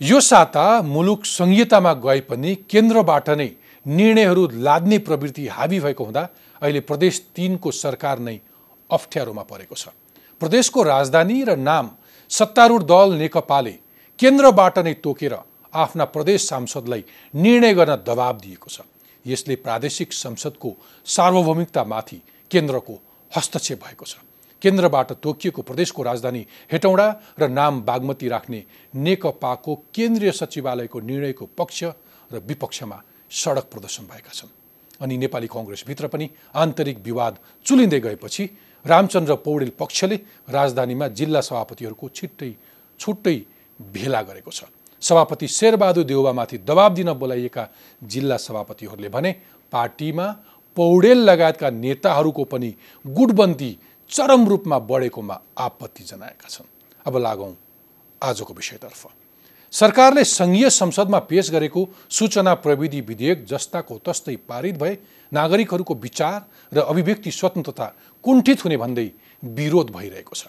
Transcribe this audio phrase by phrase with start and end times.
[0.00, 3.48] यो साता मुलुक संहितामा गए पनि केन्द्रबाट नै
[3.86, 6.22] निर्णयहरू लाद्ने प्रवृत्ति हाबी भएको हुँदा
[6.62, 8.38] अहिले प्रदेश तिनको सरकार नै
[8.90, 9.88] अप्ठ्यारोमा परेको छ।
[10.40, 11.90] प्रदेशको राजधानी र नाम
[12.30, 13.74] सत्तारूढ दल नेकपाले
[14.18, 15.34] केन्द्रबाट नै तोकेर
[15.74, 18.80] आफ्ना प्रदेश सांसदलाई निर्णय गर्न दबाब दिएको छ।
[19.24, 20.70] यसले प्रादेशिक संसदको
[21.06, 22.94] सार्वभौमिकतामाथि केन्द्रको
[23.32, 24.14] हस्तक्षेप भएको छ।
[24.64, 27.06] केन्द्रबाट तोकिएको प्रदेशको राजधानी हेटौँडा
[27.38, 28.60] र नाम बागमती राख्ने
[28.96, 31.84] नेकपाको केन्द्रीय सचिवालयको निर्णयको पक्ष
[32.30, 32.98] र विपक्षमा
[33.30, 34.50] सडक प्रदर्शन भएका छन्।
[35.00, 37.34] अनि नेपाली कङ्ग्रेसभित्र पनि आन्तरिक विवाद
[37.66, 38.44] चुलिँदै गएपछि
[38.84, 40.16] रामचन्द्र पौडेल पक्षले
[40.48, 42.50] राजधानीमा जिल्ला सभापतिहरूको छिट्टै
[43.00, 43.36] छुट्टै
[43.92, 44.64] भेला गरेको छ।
[45.02, 47.68] सभापति शेरबहादुर देउबामाथि दबाब दिन बोलाइएका
[48.02, 49.32] जिल्ला सभापतिहरूले भने
[49.72, 50.26] पार्टीमा
[50.76, 52.70] पौडेल लगायतका नेताहरूको पनि
[53.04, 53.72] गुटबन्दी
[54.10, 56.66] चरम रूपमा बढेकोमा आपत्ति जनाएका छन्।
[57.06, 57.54] अब लागौँ
[58.22, 59.06] आजको विषयतर्फ।
[59.72, 64.98] सरकारले सङ्घीय संसदमा पेश गरेको सूचना प्रविधि विधेयक जस्ताको तस्तै पारित भए
[65.32, 67.86] नागरिकहरूको विचार र अभिव्यक्ति स्वतन्त्रता
[68.24, 69.10] कुण्ठित हुने भन्दै
[69.42, 70.46] विरोध भइरहेको छ।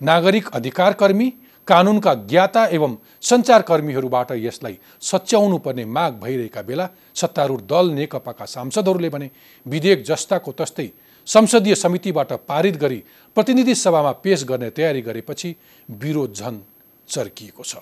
[0.00, 1.28] नागरिक अधिकारकर्मी
[1.68, 9.30] कानुनका ज्ञाता एवं सञ्चारकर्मीहरूबाट यसलाई सच्याउनु पर्ने माग भइरहेका बेला सत्तारूढ दल नेकपाका सांसदहरूले भने
[9.66, 10.88] विधेयक जस्ताको तस्तै
[11.28, 13.02] संसदीय समितिबाट पारित गरी
[13.36, 15.54] प्रतिनिधि सभामा पेश गर्ने तयारी गरेपछि
[15.88, 16.60] विरोध झन
[17.08, 17.76] चर्किएको छ।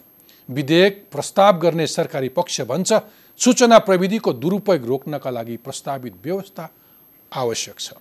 [0.49, 2.93] विधेयक प्रस्ताव गर्ने सरकारी पक्ष भन्छ
[3.41, 6.69] सूचना प्रविधिको दुरुपयोग रोक्नका लागि प्रस्तावित व्यवस्था
[7.33, 7.93] आवश्यक छ।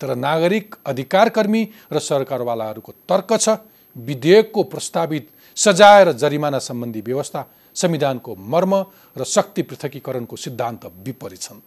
[0.00, 3.58] तर नागरिक अधिकारकर्मी र सरकारवालाहरूको तर्क छ
[3.96, 8.74] विधेयकको प्रस्तावित सजाय र जरिमाना सम्बन्धी व्यवस्था संविधानको मर्म
[9.16, 11.60] र शक्ति पृथकीकरणको सिद्धान्त विपरीत छन्।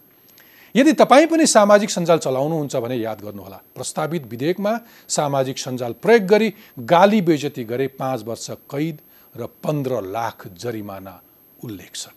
[0.74, 4.72] यदि तपाईँ पनि सामाजिक सञ्जाल चलाउनुहुन्छ भने याद गर्नुहोला प्रस्तावित विधेयकमा
[5.08, 6.52] सामाजिक सञ्जाल प्रयोग गरी
[6.86, 8.98] गाली बेजती गरे पाँच वर्ष कैद
[9.34, 11.20] र पन्ध्र लाख जरिमाना
[11.64, 12.08] उल्लेख छ।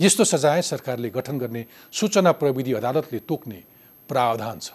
[0.00, 3.62] यस्तो सजाय सरकारले गठन गर्ने सूचना प्रविधि अदालतले तोक्ने
[4.08, 4.70] प्रावधान छ।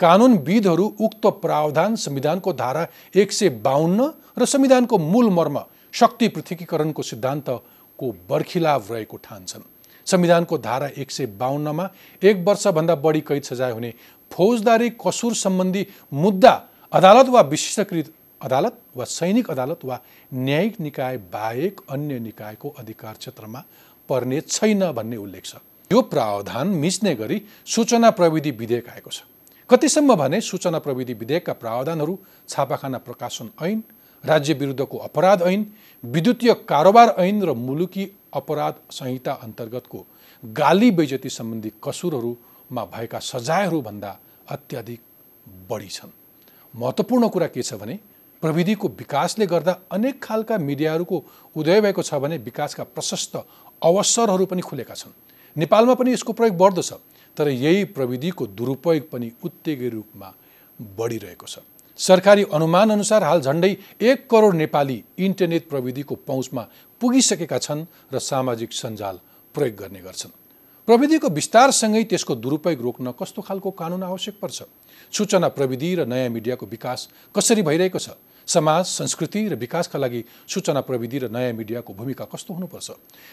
[0.00, 5.58] कानुनविदहरू उक्त प्रावधान संविधानको धारा एक सय बाहन्न र संविधानको मूल मर्म
[5.92, 9.62] शक्ति पृथकीकरणको सिद्धान्तको बर्खिलाभ रहेको ठान्छन्।
[10.08, 11.88] संविधानको धारा एक सय बाहन्नमा
[12.22, 13.92] एक वर्षभन्दा बढी कैद सजाय हुने
[14.30, 16.52] फौजदारी कसुर सम्बन्धी मुद्दा
[16.92, 20.00] अदालत वा विशिष्टकृत अदालत वा सैनिक अदालत वा
[20.34, 23.62] न्यायिक निकाय बाहेक अन्य निकायको अधिकार क्षेत्रमा
[24.08, 25.56] पर्ने छैन भन्ने उल्लेख छ।
[25.90, 29.22] यो प्रावधान मिच्ने गरी सूचना प्रविधि विधेयक आएको छ।
[29.70, 33.82] कतिसम्म भने सूचना प्रविधि विधेयकका प्रावधानहरू छापाखाना प्रकाशन ऐन
[34.24, 35.66] राज्य विरुद्धको अपराध ऐन
[36.04, 40.04] विद्युतीय कारोबार ऐन र मुलुकी अपराध संहिता अन्तर्गतको
[40.42, 44.18] गाली बैजती सम्बन्धी कसुरहरूमा भएका सजायहरूभन्दा
[44.48, 45.00] अत्याधिक
[45.70, 46.10] बढी छन्।
[46.74, 47.98] महत्त्वपूर्ण कुरा के छ भने
[48.42, 51.24] प्रविधिको विकासले गर्दा अनेक खालका मिडियाहरूको
[51.56, 53.36] उदय भएको छ भने विकासका प्रशस्त
[53.82, 55.12] अवसरहरू पनि खुलेका छन्।
[55.56, 57.00] नेपालमा पनि यसको प्रयोग बढ्दो छ
[57.36, 60.32] तर यही प्रविधिको दुरुपयोग पनि उत्तेगी रूपमा
[60.98, 61.58] बढिरहेको छ।
[61.98, 66.62] सरकारी अनुमान अनुसार हाल झन्डै एक करोड नेपाली इन्टरनेट प्रविधिको पहुँचमा
[67.00, 67.84] पुगिसकेका छन्
[68.14, 69.18] र सामाजिक सञ्जाल
[69.54, 70.30] प्रयोग गर्ने गर्छन्।
[70.88, 74.62] प्रविधिको विस्तारसँगै त्यसको दुरुपयोग रोक्न कस्तो खालको कानुन आवश्यक पर्छ?
[75.12, 78.14] सूचना प्रविधि र नयाँ मिडियाको विकास कसरी भइरहेको छ?
[78.46, 82.90] समाज संस्कृति र विकासका लागि सूचना प्रविधि र नयाँ मिडियाको भूमिका कस्तो हुनुपर्छ?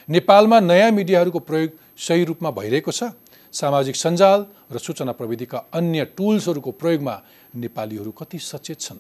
[0.10, 3.14] नेपालमा नयाँ मिडियाहरूको प्रयोग सही रूपमा भइरहेको छ?
[3.56, 7.16] सामाजिक सञ्जाल र सूचना प्रविधिका अन्य टुल्सहरूको प्रयोगमा
[7.56, 9.00] नेपालीहरू कति सचेत छन्?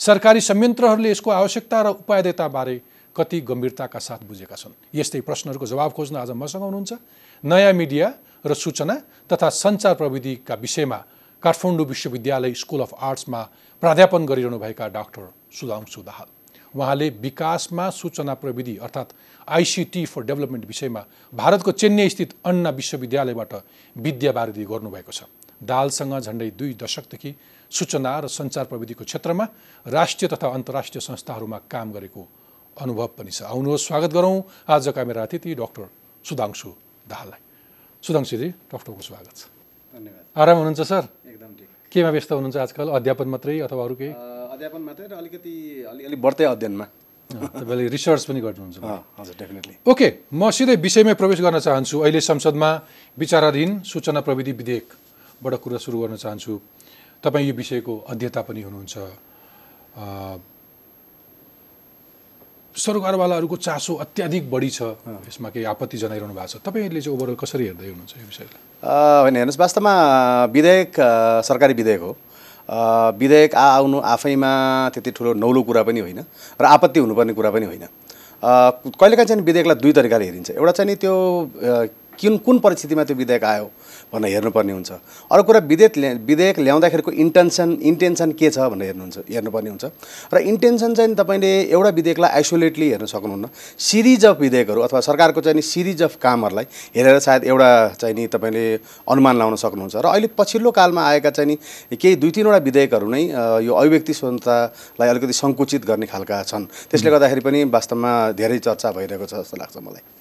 [0.00, 2.76] सरकारी संयन्त्रहरूले यसको आवश्यकता र उपायताबारे
[3.16, 4.72] कति गम्भीरताका साथ बुझेका छन्?
[4.94, 6.92] यस्तै प्रश्नहरूको जवाब खोज्न आज मसँग हुनुहुन्छ
[7.44, 8.06] नयाँ मिडिया
[8.46, 8.94] र सूचना
[9.26, 10.98] तथा सञ्चार प्रविधिका विषयमा
[11.42, 13.42] काठमाडौँ विश्वविद्यालय स्कुल अफ आर्ट्समा
[13.82, 16.39] प्राध्यापन गरिरहनुभएका डाक्टर सुधांशु दाहाल
[16.74, 19.12] उहाँले विकासमा सूचना प्रविधि अर्थात्
[19.48, 21.02] आइसिटी फर डेभलपमेन्ट विषयमा
[21.32, 23.52] भारतको चेन्नई स्थित अन्ना विश्वविद्यालयबाट
[23.96, 25.22] विद्यावारिधि गर्नुभएको छ।
[25.62, 27.34] दालसँग झन्डै दुई दशकदेखि
[27.70, 29.44] सूचना र सञ्चार प्रविधिको क्षेत्रमा
[29.86, 32.22] राष्ट्रिय तथा अन्तर्राष्ट्रिय संस्थाहरूमा काम गरेको
[32.76, 34.36] अनुभव पनि छ। आउनुहोस् स्वागत गरौँ
[34.68, 35.86] आजका मेरा अतिथि डक्टर
[36.24, 36.68] सुधांशु
[37.10, 37.40] दाहाललाई।
[38.02, 39.42] सुधांशुजी डक्टरको स्वागत छ।
[39.94, 41.02] धन्यवाद। आराम हुनुहुन्छ सर?
[41.26, 42.88] एकदम ठिक। केमा व्यस्त हुनुहुन्छ आजकल?
[42.88, 44.12] अध्यापन मात्रै अथवा अरू केही?
[44.60, 45.54] अध्यापन मात्रै र अलिकति
[45.88, 46.86] अलिअलि बढ्दै अध्ययनमा।
[47.64, 48.76] तपाईँले रिसर्च पनि गर्नुहुन्छ।
[49.16, 52.70] हजुर डेफिनेटली ओके म सिधै विषयमै प्रवेश गर्न चाहन्छु। अहिले संसदमा
[53.16, 56.52] विचाराधीन सूचना प्रविधि विधेयकबाट कुरा सुरु गर्न चाहन्छु।
[57.24, 58.94] तपाईँ यो विषयको अध्येता पनि हुनुहुन्छ।
[62.76, 64.80] सरकारवालाहरूको चासो अत्याधिक बढी छ।
[65.24, 68.60] यसमा केही आपत्ति जनाइरहनु भएको छ। तपाईँले चाहिँ ओभरअल कसरी हेर्दै हुनुहुन्छ यो विषयलाई?
[69.24, 69.94] होइन हेर्नुहोस् वास्तवमा
[70.52, 70.92] विधेयक
[71.48, 72.12] सरकारी विधेयक हो।
[72.70, 74.50] विधेयक आउनु आफैमा
[74.94, 76.20] त्यति ठुलो नौलो कुरा पनि होइन
[76.60, 77.84] र आपत्ति हुनुपर्ने कुरा पनि होइन।
[78.42, 81.14] कहिलेकाहीँ चाहिँ विधेयकलाई दुई तरिकाले हेरिन्छ। एउटा चाहिँ नि त्यो
[82.20, 83.70] कुन कुन परिस्थितिमा त्यो विधेयक आयो?
[84.12, 84.90] भनेर हेर्नुपर्ने हुन्छ।
[85.30, 85.94] अरू कुरा विधेयक
[86.26, 89.84] विधेयक ल्याउँदाखेरिको इन्टेन्सन इन्टेन्सन के छ भनेर हेर्नुहुन्छ हेर्नुपर्ने हुन्छ।
[90.34, 93.46] र इन्टेन्सन चाहिँ तपाईँले एउटा विधेयकलाई आइसोलेटली हेर्न सक्नुहुन्न।
[93.78, 96.66] सिरिज अफ विधेयकहरू अथवा सरकारको चाहिँ नि सिरिज अफ कामहरूलाई
[96.96, 97.70] हेरेर सायद एउटा
[98.00, 98.64] चाहिँ नि तपाईँले
[99.06, 103.22] अनुमान लाउन सक्नुहुन्छ। र अहिले पछिल्लो कालमा आएका चाहिँ नि केही दुई तिनवटा विधेयकहरू नै
[103.62, 109.26] यो अभिव्यक्ति स्वतन्त्रतालाई अलिकति सङ्कुचित गर्ने खालका छन्। त्यसले गर्दाखेरि पनि वास्तवमा धेरै चर्चा भइरहेको
[109.26, 110.19] छ जस्तो लाग्छ मलाई।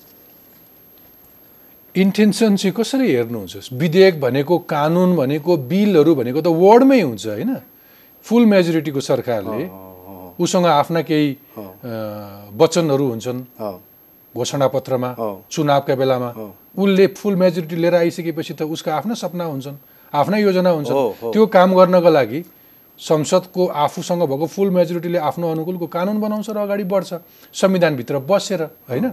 [1.99, 3.73] इन्टेन्सन चाहिँ कसरी हेर्नुहुन्छ?
[3.73, 7.51] विधेयक भनेको कानुन भनेको बिलहरू भनेको त वर्डमै हुन्छ होइन?
[8.25, 9.63] फुल मेजोरिटीको सरकारले
[10.39, 11.29] उसँग आफ्ना केही
[12.55, 13.39] वचनहरू हुन्छन्।
[14.35, 15.09] घोषणापत्रमा
[15.51, 16.29] चुनावका बेलामा।
[16.77, 19.77] उसले फुल मेजोरिटी लिएर आइसकेपछि त उसका आफ्ना सपना हुन्छन्
[20.13, 22.39] आफ्ना योजना हुन्छन्। त्यो काम गर्नको लागि
[22.99, 27.11] संसदको आफूसँग भएको फुल मेजोरिटीले आफ्नो अनुकूलको कानुन बनाउँछ र अगाडि बढ्छ
[27.53, 29.05] संविधानभित्र बसेर होइन?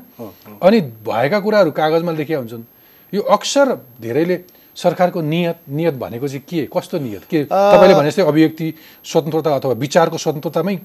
[0.62, 2.62] अनि भएका कुराहरू कागजमा लेखिया हुन्छन्।
[3.12, 4.36] यो अक्सर धेरैले
[4.76, 6.66] सरकारको नियत नियत भनेको चाहिँ के?
[6.68, 7.24] कस्तो नियत?
[7.30, 7.44] के?
[7.44, 8.66] तपाईँले भने जस्तै अभिव्यक्ति
[9.04, 10.76] स्वतन्त्रता अथवा विचारको स्वतन्त्रतामै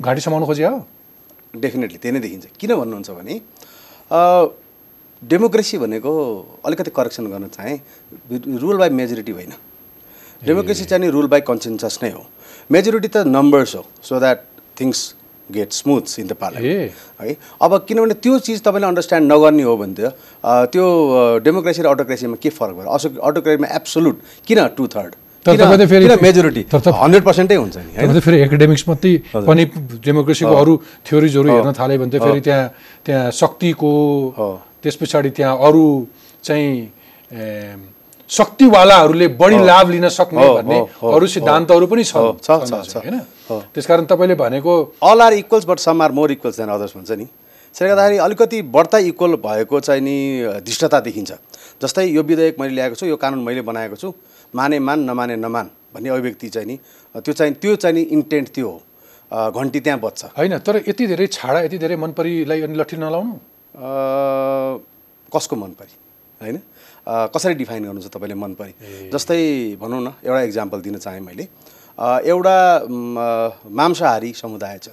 [0.00, 0.78] घाँटी समाउनु खोजे हो।
[1.56, 3.34] डेफिनेटली त्यही नै देखिन्छ। किन भन्नुहुन्छ भने
[5.22, 6.12] डेमोक्रेसी भनेको
[6.64, 7.74] अलिकति करेक्सन गर्न चाहे
[8.62, 9.52] रुल बाई मेजोरिटी होइन।
[10.42, 12.22] डेमोक्रेसी चाहिँ नि रुल बाई कन्सेन्सस नै हो।
[12.70, 14.38] मेजोरिटी त नम्बर्स हो so that
[14.80, 14.98] things
[15.52, 19.94] get smooth in the parliament है अब किनभने त्यो चिज तपाईँले अन्डरस्ट्यान्ड नगर्ने हो भने
[19.98, 20.12] त
[20.72, 20.84] त्यो
[21.44, 22.90] डेमोक्रेसी र अटोक्रेसीमा के फरक भयो?
[22.96, 24.16] असो अटोक्रेसीमा एब्सोलुट
[24.46, 25.14] किन टु थर्ड
[25.46, 29.12] मेजोरिटी हन्ड्रेड पर्सेन्टै हुन्छ नि फेरि एकाडेमिक्स मात्रै
[29.48, 29.64] पनि
[30.04, 30.74] डेमोक्रेसीको अरू
[31.08, 32.64] थ्योरिजहरू हेर्न थाल्यो भने त फेरि त्यहाँ
[33.06, 33.92] त्यहाँ शक्तिको
[34.82, 35.84] त्यस पछाडि त्यहाँ अरू
[36.44, 36.72] चाहिँ
[38.30, 40.78] शक्तिवालाहरूले बढी लाभ लिन सक्ने भन्ने
[41.14, 43.18] अरू सिद्धान्तहरू पनि छ होइन?
[43.48, 44.72] त्यसकारण तपाईँले भनेको
[45.02, 48.62] all are equals but some are more equals than others भन्छ नि। त्यसले गर्दाखेरि अलिकति
[48.74, 50.16] बढ्ता इक्वल भएको चाहिँ नि
[50.66, 51.32] धृष्टता देखिन्छ।
[51.82, 54.12] जस्तै यो विधेयक मैले ल्याएको छु यो कानुन मैले बनाएको छु
[54.54, 56.76] माने मान नमाने नमान भन्ने अभिव्यक्ति चाहिँ नि
[57.14, 58.80] त्यो चाहिँ त्यो चाहिँ नि इन्टेन्ट त्यो हो।
[59.50, 63.34] घन्टी त्यहाँ बच्छ होइन तर यति धेरै छाडा यति धेरै मन परिलाई अनि लट्ठी नलाउनु?
[65.32, 65.94] कसको मन परि
[66.40, 66.58] होइन?
[67.08, 68.74] कसरी डिफाइन गर्नु छ तपाईँले मन परि
[69.12, 69.40] जस्तै
[69.80, 71.48] भनौँ न एउटा इक्जाम्पल दिन चाहेँ मैले।
[71.98, 72.56] एउटा
[73.80, 74.88] मांसाहारी समुदाय छ।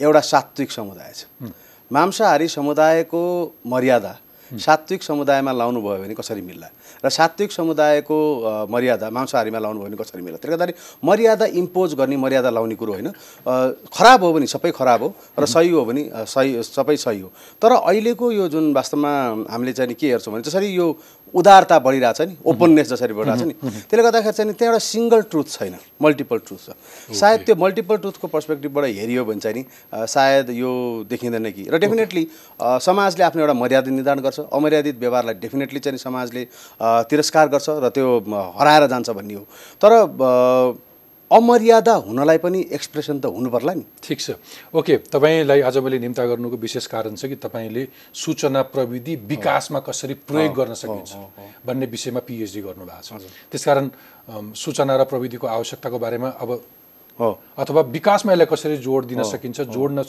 [0.00, 1.52] एउटा सात्विक समुदाय छ।
[1.90, 3.22] मांसाहारी समुदायको
[3.66, 4.16] मर्यादा
[4.48, 6.68] सात्विक समुदायमा लाउनु भयो भने कसरी मिल्ला?
[7.04, 8.16] र सात्विक समुदायको
[8.72, 10.38] मर्यादा मांसाहारीमा लाउनु भयो भने कसरी मिल्ला?
[10.40, 13.08] त्यसले गर्दाखेरि मर्यादा इम्पोज गर्ने मर्यादा लाउने कुरो होइन।
[13.92, 17.28] खराब हो भने सबै खराब हो र सही हो भने सही सबै सही हो।
[17.60, 19.12] तर अहिलेको यो जुन वास्तवमा
[19.52, 20.86] हामीले चाहिँ के हेर्छौँ भने जसरी यो
[21.34, 23.54] उदारता बढिरहेछ नि ओपननेस जसरी बढिरहेछ नि।
[23.88, 26.68] त्यसले गर्दाखेरि चाहिँ त्यहाँ एउटा सिङ्गल ट्रुथ छैन मल्टिपल ट्रुथ छ।
[27.12, 30.70] सायद त्यो मल्टिपल ट्रुथको पर्सपेक्टिभबाट हेरियो भने चाहिँ नि सायद यो
[31.10, 32.26] देखिँदैन कि। र डेफिनेटली
[32.80, 36.42] समाजले आफ्नो एउटा मर्यादा निर्धारण गर्छ। अमर्यादित व्यवहारलाई डेफिनेटली चाहिँ समाजले
[36.80, 38.06] तिरस्कार गर्छ र त्यो
[38.58, 39.44] हराएर जान्छ भन्ने हो।
[39.80, 39.90] तर
[41.30, 44.30] अमर्यादा हुनलाई पनि एक्सप्रेसन त हुनु पर्ला नि। ठिक छ।
[44.72, 50.14] ओके तपाईँलाई आज मैले निम्ता गर्नुको विशेष कारण छ कि तपाईँले सूचना प्रविधि विकासमा कसरी
[50.24, 51.12] प्रयोग गर्न सकिन्छ
[51.66, 53.90] भन्ने विषयमा पिएचडी गर्नुभएको छ। त्यसकारण
[54.56, 56.50] सूचना र प्रविधिको आवश्यकताको बारेमा अब
[57.58, 60.04] अथवा विकासमा यसलाई कसरी जोड दिन सकिन्छ जोड्न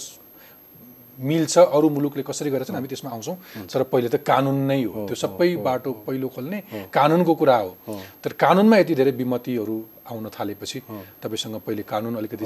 [1.19, 5.15] मिल्छ अरू मुलुकले कसरी गरेछन् हामी त्यसमा आउँछौँ। तर पहिले त कानुन नै हो। त्यो
[5.19, 7.75] सबै बाटो पहिलो खोल्ने कानुनको कुरा हो।
[8.23, 9.77] तर कानुनमा यति धेरै विमतिहरू
[10.09, 10.79] आउन थालेपछि
[11.23, 12.45] तपाईँसँग पहिले कानुन अलिकति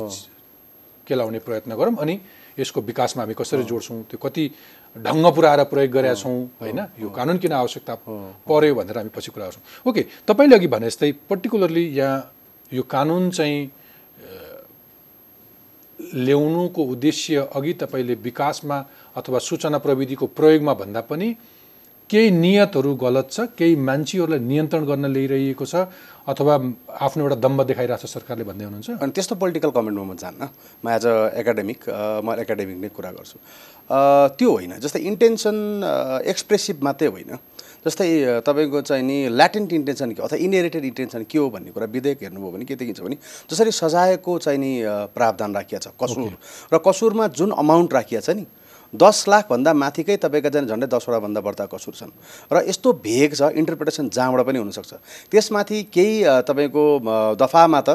[1.07, 2.19] केलाउने प्रयत्न गरौँ अनि
[2.59, 4.43] यसको विकासमा हामी कसरी जोड्छौँ त्यो कति
[4.95, 6.79] ढङ्ग पुऱ्याएर प्रयोग गरेका छौँ होइन?
[6.99, 7.95] यो कानुन किन आवश्यकता
[8.47, 12.31] पर्यो भनेर हामी पछि कुरा गर्छौँ। ओके तपाईँले अघि भने जस्तै पर्टिकुलरली यहाँ
[12.71, 13.71] यो कानुन चाहिँ
[15.99, 18.77] ल्याउनुको उद्देश्य अघि तपाईँले विकासमा
[19.17, 21.35] अथवा सूचना प्रविधिको प्रयोगमा भन्दा पनि
[22.09, 25.75] केही नियतहरू गलत छ केही मान्छेहरूलाई नियन्त्रण गर्न ल्याइरहेको छ
[26.23, 26.53] अथवा
[27.03, 28.89] आफ्नो एउटा दम्ब देखाइरहेको छ सरकारले भन्दै हुनुहुन्छ?
[29.03, 30.41] अनि त्यस्तो पोलिटिकल कमेन्टमा म जान्न।
[30.83, 31.79] म एज अ एकाडेमिक
[32.23, 33.37] म एकाडेमिक नै कुरा गर्छु।
[34.39, 35.57] त्यो होइन। जस्तै इन्टेन्सन
[36.23, 37.35] एक्सप्रेसिभ मात्रै होइन।
[37.83, 42.23] जस्तै तपाईँको चाहिँ नि ल्याटेन्ट इन्टेन्सन के अथवा इनहेरिटेड इन्टेन्सन के हो भन्ने कुरा विधेयक
[42.23, 43.17] हेर्नुभयो भने के देखिन्छ भने
[43.51, 44.71] जसरी सजायको चाहिँ नि
[45.11, 46.31] प्रावधान राखिएको छ कसुर।
[46.71, 48.47] र कसुरमा जुन अमाउन्ट राखिएको छ नि
[48.93, 52.11] दस लाखभन्दा माथिकै तपाईँका चाहिँ झन्डै दसवटा भन्दा बढ्ता कसुर छन्।
[52.53, 54.93] र यस्तो भेग छ इन्टरप्रिटेसन जहाँबाट पनि हुनसक्छ।
[55.33, 56.13] त्यसमाथि केही
[56.45, 56.83] तपाईँको
[57.35, 57.89] दफामा त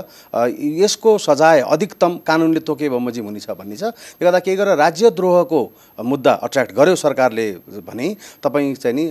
[0.83, 5.61] यसको सजाय अधिकतम कानुनले तोके बमोजिम हुनेछ भन्ने छ। त्यो गर्दा केही गरेर राज्यद्रोहको
[6.03, 7.47] मुद्दा अट्र्याक्ट गर्यो सरकारले
[7.87, 8.07] भने
[8.43, 9.05] तपाईँ चाहिँ नि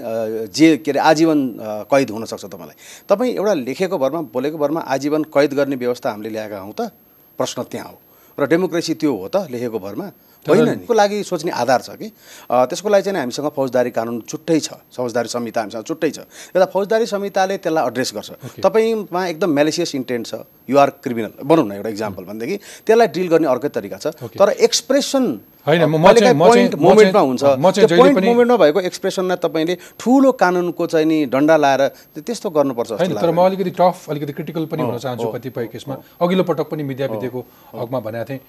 [0.52, 1.40] जे के अरे आजीवन
[1.88, 2.76] कैद हुनसक्छ तपाईँलाई।
[3.08, 6.92] तपाईँ एउटा लेखेको भरमा बोलेको भरमा आजीवन कैद गर्ने व्यवस्था हामीले ल्याएका हौँ त?
[7.40, 7.98] प्रश्न त्यहाँ हो।
[8.38, 10.08] र डेमोक्रेसी त्यो हो त लेखेको भरमा?
[10.48, 12.08] होइन नि। को लागि सोच्ने आधार छ कि?
[12.50, 16.20] त्यसको लागि चाहिँ हामीसँग फौजदारी कानुन छुट्टै छ। फौजदारी संहिता हामीसँग छुट्टै छ।
[16.56, 18.30] यता फौजदारी संहिताले त्यसलाई एड्रेस गर्छ।
[18.64, 20.34] तपाईँमा एकदम मेलेसियस इन्टेन्ट छ।
[20.68, 22.56] युआर क्रिमिनल भनौँ न एउटा इक्जाम्पल भनेदेखि
[22.88, 25.26] त्यसलाई डिल गर्ने अर्कै तरिका छ। तर एक्सप्रेसन
[25.68, 31.56] होइन, पोइन्ट मोमेन्टमा हुन्छ। त्यो पोइन्ट मोमेन्टमा भएको एक्सप्रेसनलाई तपाईँले ठुलो कानुनको चाहिँ नि डन्डा
[31.60, 31.82] लाएर
[32.24, 36.44] त्यस्तो गर्नुपर्छ होइन तर म अलिकति टफ अलिकति क्रिटिकल पनि हुन चाहन्छु कतिपय केसमा। अघिल्लो
[36.48, 37.40] पटक पनि मिडिया विद्याको
[37.76, 38.40] हकमा भनेको थिएँ।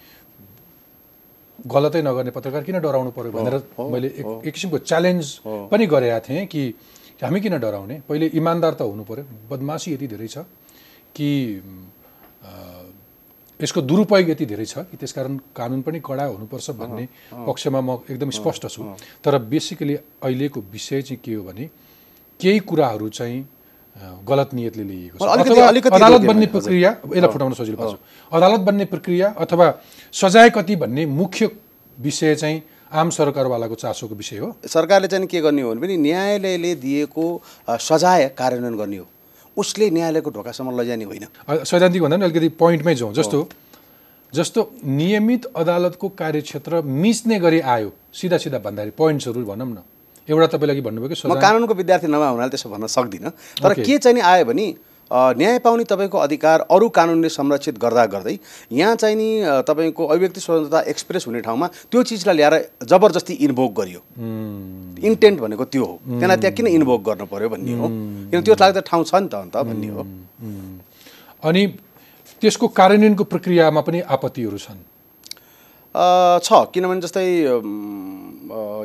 [1.75, 5.25] गलतै नगर्ने पत्रकार किन डराउनु पर्यो भनेर मैले एक एक किसिमको च्यालेन्ज
[5.71, 6.63] पनि गरेका थिएँ कि
[7.23, 7.97] हामी किन डराउने?
[8.09, 10.39] पहिले इमान्दार त हुनु पर्यो। बदमासी यति धेरै छ
[11.17, 11.29] कि
[13.61, 17.05] यसको दुरुपयोग यति धेरै छ कि त्यसकारण कानुन पनि कडा हुनुपर्छ भन्ने
[17.47, 18.83] पक्षमा म एकदम स्पष्ट छु।
[19.25, 21.67] तर बेसिकली अहिलेको विषय चाहिँ के हो भने
[22.41, 23.39] केही कुराहरू चाहिँ
[24.25, 25.29] गलत नियतले लिइएको छ।
[25.69, 27.95] अलिकति अदालत बन्ने प्रक्रिया यसलाई फुटाउन सजिलो पर्छ।
[28.33, 29.67] अदालत बन्ने प्रक्रिया अथवा
[30.15, 31.51] सजाय कति भन्ने मुख्य
[31.97, 36.75] विषय चाहिँ आम सरकारवालाको चासोको विषय हो। सरकारले चाहिँ के गर्ने हो भने पनि न्यायालयले
[36.77, 37.25] दिएको
[37.69, 39.07] सजाय कार्यान्वयन गर्ने हो।
[39.57, 41.27] उसले न्यायालयको ढोकासम्म लैजाने होइन।
[41.65, 43.49] सैद्धान्तिक भन्दा पनि अलिकति पोइन्टमै जाउँ। जस्तो
[44.33, 49.79] जस्तो नियमित अदालतको कार्यक्षेत्र मिच्ने गरी आयो सिधा सिधा भन्दाखेरि पोइन्ट्सहरू भनौँ न।
[50.29, 53.31] एउटा तपाईँलाई भन्नुभयो कि म कानुनको विद्यार्थी नभए हुनाले त्यसो भन्न सक्दिनँ।
[53.63, 53.73] तर.
[53.81, 54.67] के चाहिँ नि आयो भने
[55.11, 58.37] न्याय पाउने तपाईँको अधिकार अरू कानुनले संरक्षित गर्दा गर्दै
[58.71, 59.29] यहाँ चाहिँ नि
[59.65, 62.55] तपाईँको अभिव्यक्ति स्वतन्त्रता एक्सप्रेस हुने ठाउँमा त्यो चिजलाई ल्याएर
[62.85, 64.01] जबरजस्ती इन्भोक गरियो।
[65.09, 67.89] इन्टेन्ट भनेको त्यो हो। त्यसलाई त्यहाँ किन इन्भोक गर्नु पर्यो भन्ने हो।
[68.29, 70.03] किन त्यो लाग्दा ठाउँ छ नि त अन्त भन्ने हो।
[71.41, 71.63] अनि
[72.45, 74.98] त्यसको कार्यान्वयनको प्रक्रियामा पनि आपत्तिहरू छन्।
[75.99, 77.27] छ। किनभने जस्तै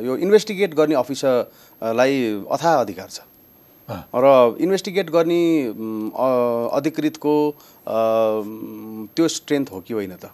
[0.06, 2.14] यो इन्भेस्टिगेट गर्ने अफिसरलाई
[2.50, 3.18] अथाह अधिकार छ।
[3.88, 5.42] र इन्भेस्टिगेट गर्ने
[6.74, 7.34] अधिकृतको
[9.14, 10.32] त्यो स्ट्रेन्थ हो कि होइन त?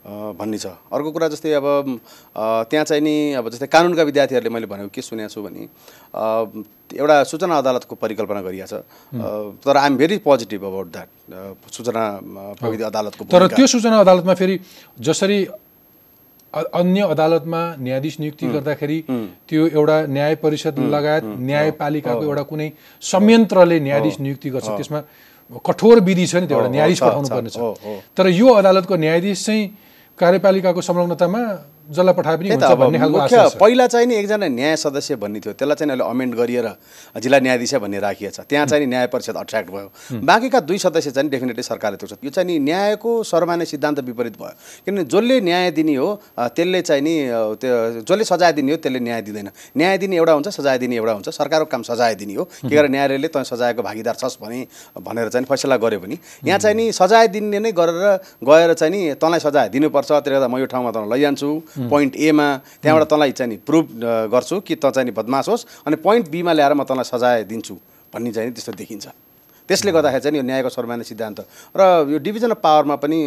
[0.00, 2.00] भन्ने छ। अर्को कुरा जस्तै अब
[2.68, 5.68] त्यहाँ चाहिँ नि अब जस्तै कानुनका विद्यार्थीहरूले मैले भनेको के सुनेको छु भने
[6.96, 8.80] एउटा सूचना अदालतको परिकल्पना गरिएको छ।
[9.60, 11.08] तर I'm very positive about that
[11.68, 12.02] सूचना
[12.56, 14.56] प्रविधि अदालतको तर। त्यो सूचना अदालतमा फेरि
[15.00, 15.38] जसरी
[16.54, 18.98] अन्य अदालतमा न्यायाधीश नियुक्ति गर्दाखेरि
[19.48, 22.68] त्यो एउटा न्याय परिषद लगायत न्यायपालिकाको एउटा कुनै
[23.02, 25.00] संयन्त्रले न्यायाधीश नियुक्ति गर्छ। त्यसमा
[25.66, 28.48] कठोर विधि छ नि त्यो एउटा न्यायाधीश पठाउनु छ, पर्ने छ। हो, हो। तर यो
[28.50, 29.62] अदालतको न्यायाधीश चाहिँ
[30.18, 31.42] कार्यपालिकाको संलग्नतामा
[31.90, 35.52] जसलाई पठाए पनि हुन्छ भन्ने खालको मुख्य पहिला चाहिँ नि एकजना न्याय सदस्य भन्ने थियो।
[35.58, 36.66] त्यसलाई चाहिँ अहिले अमेन्ड गरिएर
[37.18, 39.88] जिल्ला न्यायाधीश भन्ने राखिएको छ। त्यहाँ चाहिँ न्याय परिषद अट्र्याक्ट भयो।
[40.22, 44.54] बाँकीका दुई सदस्य चाहिँ डेफिनेटली सरकारले तोक्छ यो चाहिँ नि न्यायको सर्वमान्य सिद्धान्त विपरीत भयो।
[44.86, 47.14] किनभने जसले न्याय दिने हो त्यसले चाहिँ नि
[47.58, 47.74] त्यो
[48.06, 51.28] जसले सजाय दिने हो त्यसले न्याय दिँदैन। न्याय दिने एउटा हुन्छ सजाय दिने एउटा हुन्छ।
[51.28, 54.60] सरकारको काम सजाय दिने हो। के गरेर न्यायालयले तँ सजायको भागीदार छस् भने
[54.94, 56.16] भनेर चाहिँ फैसला गर्यो भने
[56.46, 57.98] यहाँ चाहिँ नि सजाय दिने नै गरेर
[58.46, 61.50] गएर चाहिँ नि तँलाई सजाय दिनुपर्छ। त्यसले गर्दा म यो ठाउँमा तँलाई लैजान्छु।
[61.88, 62.46] पोइन्ट एमा
[62.82, 63.86] त्यहाँबाट तँलाई चाहिँ नि प्रुभ
[64.28, 67.74] गर्छु कि तँ चाहिँ नि बदमास होस् अनि पोइन्ट बीमा ल्याएर म तँलाई सजाय दिन्छु
[68.12, 69.06] भन्ने चाहिँ त्यस्तो देखिन्छ।
[69.68, 71.40] त्यसले गर्दाखेरि चाहिँ यो न्यायको सर्वमान्य सिद्धान्त
[71.78, 73.18] र यो डिभिजन अफ पावरमा पनि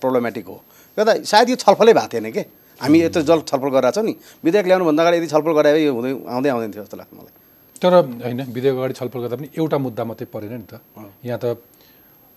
[0.00, 0.56] प्रब्लमेटिक हो।
[0.96, 2.42] गर्दा सायद यो छलफलै भएको थिएन कि?
[2.80, 6.10] हामी यत्रो जल छलफल गरिरहेको छौँ नि। विधेयक ल्याउनुभन्दा अगाडि यदि छलफल गराए यो हुँदै
[6.24, 7.32] आउँदै आउँदैन थियो जस्तो लाग्छ मलाई।
[7.78, 7.92] तर
[8.24, 10.80] होइन विधेयक अगाडि छलफल गर्दा पनि एउटा मुद्दा मात्रै परेन नि त।
[11.20, 11.60] यहाँ त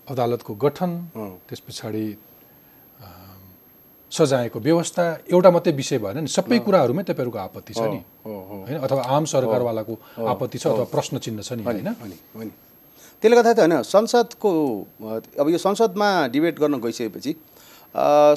[0.06, 0.90] अदालतको गठन
[1.48, 2.04] त्यस पछाडि
[4.10, 8.78] सजायको व्यवस्था एउटा मात्रै विषय भएन नि। सबै कुराहरूमै तपाईँहरूको आपत्ति छ नि। होइन?
[8.80, 12.50] अथवा आम सरकारवालाको आपत्ति छ अथवा प्रश्न चिन्ह छ नि होइन?
[13.22, 14.50] त्यसले गर्दाखेरि त होइन संसदको
[15.40, 17.32] अब यो संसदमा डिबेट गर्न गइसकेपछि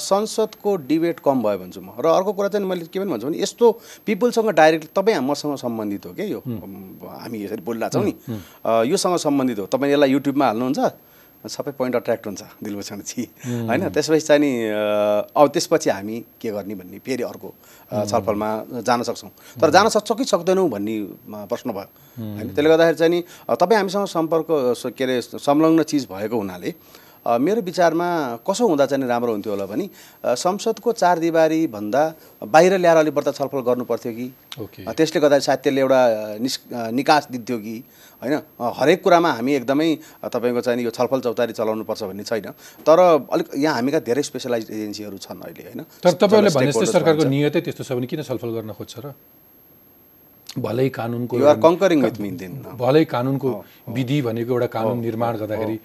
[0.02, 3.38] संसदको डिबेट कम भयो भन्छु म। र अर्को कुरा चाहिँ मैले के पनि भन्छु भने
[3.40, 3.66] यस्तो
[4.06, 6.40] पिपुलसँग डाइरेक्ट तपाईँ मसँग सम्बन्धित हो क्या यो?
[6.42, 8.14] हामी यसरी बोलिरहेको छौँ नि।
[8.90, 10.80] योसँग सम्बन्धित हो। तपाईँ यसलाई युट्युबमा हाल्नुहुन्छ।
[11.42, 13.24] सबै पोइन्ट अट्र्याक्ट हुन्छ दिलभूषण छि।
[13.68, 14.52] होइन त्यसपछि चाहिँ नि
[15.34, 17.50] अब त्यसपछि हामी के गर्ने भन्ने फेरि अर्को
[17.92, 18.50] छलफलमा
[18.82, 20.96] जान सक्छौँ। तर जान सक्छौँ कि सक्दैनौँ भन्ने
[21.50, 23.20] प्रश्न भयो। होइन त्यसले गर्दाखेरि चाहिँ नि
[23.50, 24.48] तपाईँ हामीसँग सम्पर्क
[24.94, 26.74] के अरे संलग्न चिज भएको हुनाले
[27.26, 28.08] मेरो विचारमा
[28.42, 29.86] कसो हुँदा चाहिँ राम्रो हुन्थ्यो होला भने
[30.26, 32.02] संसदको चार दिवारी भन्दा
[32.42, 34.28] बाहिर ल्याएर अलिक बढ्ता छलफल गर्नु पर्थ्यो कि?
[34.58, 36.02] अ, त्यसले गर्दा सायद त्यसले एउटा
[36.42, 36.58] निस्
[36.98, 37.78] निकास दिन्थ्यो कि?
[38.22, 38.34] होइन?
[38.58, 39.90] हरेक कुरामा हामी एकदमै
[40.34, 42.98] तपाईँको चाहिँ यो छलफल चौतारी चलाउनुपर्छ भन्ने छैन। तर
[43.30, 45.82] अलिक यहाँ हामीका धेरै स्पेसलाइज एजेन्सीहरू छन् अहिले होइन?
[46.02, 49.14] तर तपाईँहरूले जसलाई भने जस्तै सरकारको। नियतै त्यस्तो छ भने किन छलफल गर्न खोज्छ र?
[50.58, 51.38] भलै कानुनको
[52.76, 53.50] भलै कानुनको
[53.88, 55.78] विधि भनेको एउटा कानुन निर्माण गर्दाखेरि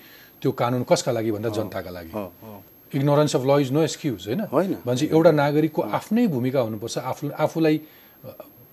[0.43, 2.13] त्यो कानुन कसका लागि भन्दा जनताका लागि।
[2.93, 4.43] Ignorance of law is no excuse होइन।
[4.87, 7.77] भनेपछि एउटा नागरिकको आफ्नै भूमिका हुनुपर्छ आफू आफूलाई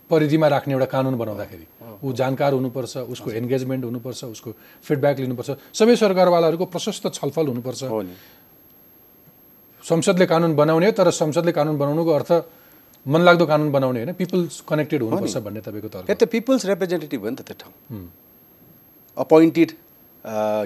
[0.10, 1.65] परिधिमा राख्ने एउटा कानुन बनाउँदाखेरि।
[2.03, 4.50] ऊ जानकार हुनुपर्छ उसको एन्गेजमेन्ट हुनुपर्छ उसको
[4.86, 7.82] फिडब्याक लिनुपर्छ। सबै सरकारवालाहरूको प्रशस्त छलफल हुनुपर्छ।
[9.84, 12.32] संसदले कानुन बनाउने हो तर संसदले कानुन बनाउनुको अर्थ
[13.05, 17.36] मनलाग्दो कानुन बनाउने होइन। पिपल्स कनेक्टेड हुनुपर्छ भन्ने तपाईँको तर्क त्यो पिपल्स रिप्रेजेन्टेटिभ हो नि
[17.36, 17.74] त त्यो ठाउँ।
[19.17, 19.70] अपोइन्टेड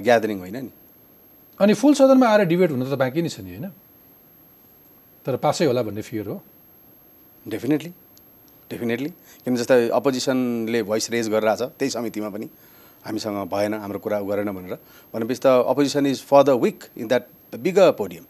[0.06, 0.72] ग्यादरिङ होइन नि।
[1.60, 3.68] अनि फुल सदनमा आएर डिबेट हुन त बाँकी नै छ नि होइन?
[5.26, 6.38] तर पासै होला भन्ने फियर हो।
[7.46, 7.92] डेफिनेटली
[8.70, 9.10] डेफिनेटली
[9.44, 12.48] किन जस्तै अपोजिसनले भोइस रेज गरिरहेछ त्यही समितिमा पनि
[13.06, 14.76] हामीसँग भएन हाम्रो कुरा गरेन भनेर।
[15.14, 17.26] भनेपछि त opposition is for the weak in that
[17.58, 18.26] bigger podium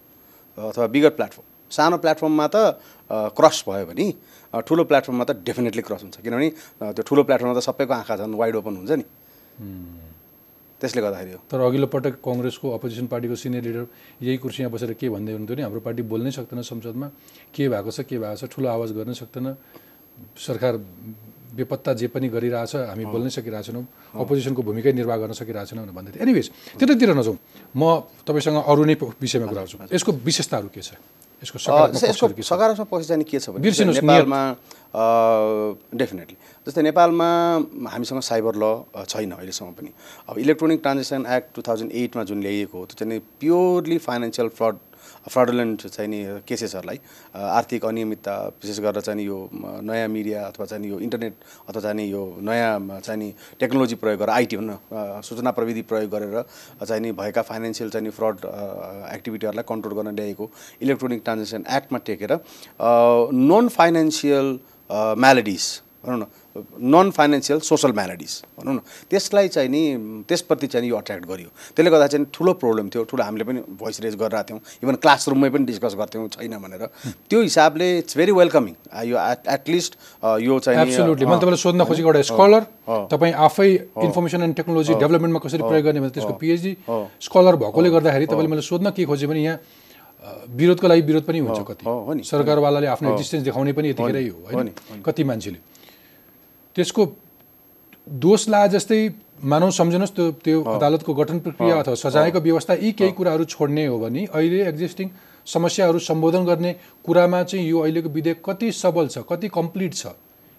[0.57, 2.79] अथवा बिगर प्लेटफर्म सानो प्लेटफर्ममा त
[3.35, 4.05] क्रस भयो भने
[4.63, 6.49] ठुलो प्लेटफर्ममा त डेफिनेटली क्रस हुन्छ। किनभने
[6.95, 9.05] त्यो ठुलो प्लेटफर्ममा त सबैको आँखा झन् वाइड ओपन हुन्छ नि।
[10.77, 13.85] त्यसले गर्दाखेरि हो। तर अघिल्लो पटक कङ्ग्रेसको अपोजिसन पार्टीको सिनियर लिडर
[14.21, 17.07] यही कुर्सीमा बसेर के भन्दै हुनुहुन्थ्यो नि हाम्रो पार्टी बोल्नै सक्दैन संसदमा।
[17.53, 19.47] के भएको छ के भएको छ ठुलो आवाज गर्नै सक्दैन।
[20.37, 20.73] सरकार
[21.57, 23.85] बेपत्ता जे पनि गरिरहेछ हामी बोल्नै सकिरहेछौँ
[24.21, 27.37] अपोजिसनको भूमिकै निर्वाह गर्न सकिरहेछौँ भनेर भन्दै थियो एनिवेज त्यतातिर नजाउँ।
[27.73, 27.83] म
[28.25, 30.93] तपाईँसँग अरू नै विषयमा कुरा गर्छु। यसको विशेषताहरू के छ?
[31.41, 34.41] यसको यसको पक्षहरू के छ सकारात्मक पक्ष चाहिँ के छ भने नेपालमा
[35.93, 37.29] डेफिनेटली जस्तै नेपालमा
[37.87, 39.91] हामीसँग साइबर ल छैन अहिलेसम्म पनि
[40.29, 44.86] अब electronic transaction act two thousand एटमा जुन ल्याइएको हो त्यो चाहिँ प्योरली फाइनेन्सियल फ्रड
[45.27, 46.99] फ्रडुलेन्ट चाहिँ नि केसेसहरूलाई
[47.35, 51.33] आर्थिक अनियमितता विशेष गरेर चाहिँ यो नयाँ मिडिया अथवा चाहिँ यो इन्टरनेट
[51.69, 56.43] अथवा चाहिँ यो नयाँ चाहिँ नि टेक्नोलोजी प्रयोग गरेर आइटी भन्न सूचना प्रविधि प्रयोग गरेर
[56.83, 58.45] चाहिँ नि भएका फाइनेन्सियल चाहिँ नि फ्रड
[59.13, 60.49] एक्टिभिटीहरूलाई कन्ट्रोल गर्न ल्याएको
[60.81, 62.33] इलेक्ट्रोनिक ट्रान्जेक्सन एक्टमा टेकेर
[63.43, 64.57] नन फाइनेन्सियल
[65.17, 65.65] म्यालेडिज
[66.05, 66.25] भनौँ न
[66.57, 69.81] नन फाइनेन्सियल सोसल म्यालेडिज भनौँ न। त्यसलाई चाहिँ नि
[70.27, 74.01] त्यसप्रति चाहिँ यो अट्र्याक्ट गरियो। त्यसले गर्दा चाहिँ ठुलो प्रब्लम थियो ठुलो हामीले पनि भोइस
[74.01, 76.83] रेज गरिरहेको थियौँ। इभन क्लासरुममै पनि डिस्कस गर्थ्यौँ छैन भनेर।
[77.29, 78.73] त्यो हिसाबले इट्स भेरी वेलकमिङ
[79.05, 79.17] यो
[79.53, 79.91] एटलिस्ट
[80.41, 83.69] यो चाहिँ एब्सोल्युटली अ, मैले तपाईँलाई सोध्न खोजेको एउटा स्कलर अँ। तपाईँ आफै
[84.07, 86.71] इन्फर्मेसन एन्ड टेक्नोलोजी डेभलपमेन्टमा कसरी प्रयोग गर्ने भने त्यसको पिएचडी
[87.21, 89.59] स्कलर भएकोले गर्दाखेरि तपाईँले मैले सोध्न के खोजेँ भने यहाँ
[90.49, 91.83] विरोधको लागि विरोध पनि हुन्छ कति।
[92.27, 94.69] सरकारवालाले आफ्नो एक्जिस्टेन्स देखाउने पनि यतिखेरै हो होइन?
[95.05, 95.59] कति मान्छेले।
[96.77, 97.05] त्यसको
[98.23, 98.99] दोष ला जस्तै
[99.43, 103.97] मानव सम्झनुहोस् त्यो त्यो अदालतको गठन प्रक्रिया अथवा सजायको व्यवस्था यी केही कुराहरू छोड्ने हो
[103.99, 105.09] भने अहिले एक्जिस्टिङ
[105.47, 106.73] समस्याहरू सम्बोधन गर्ने
[107.05, 110.13] कुरामा चाहिँ यो अहिलेको विधेयक कति सबल छ कति कम्प्लिट छ?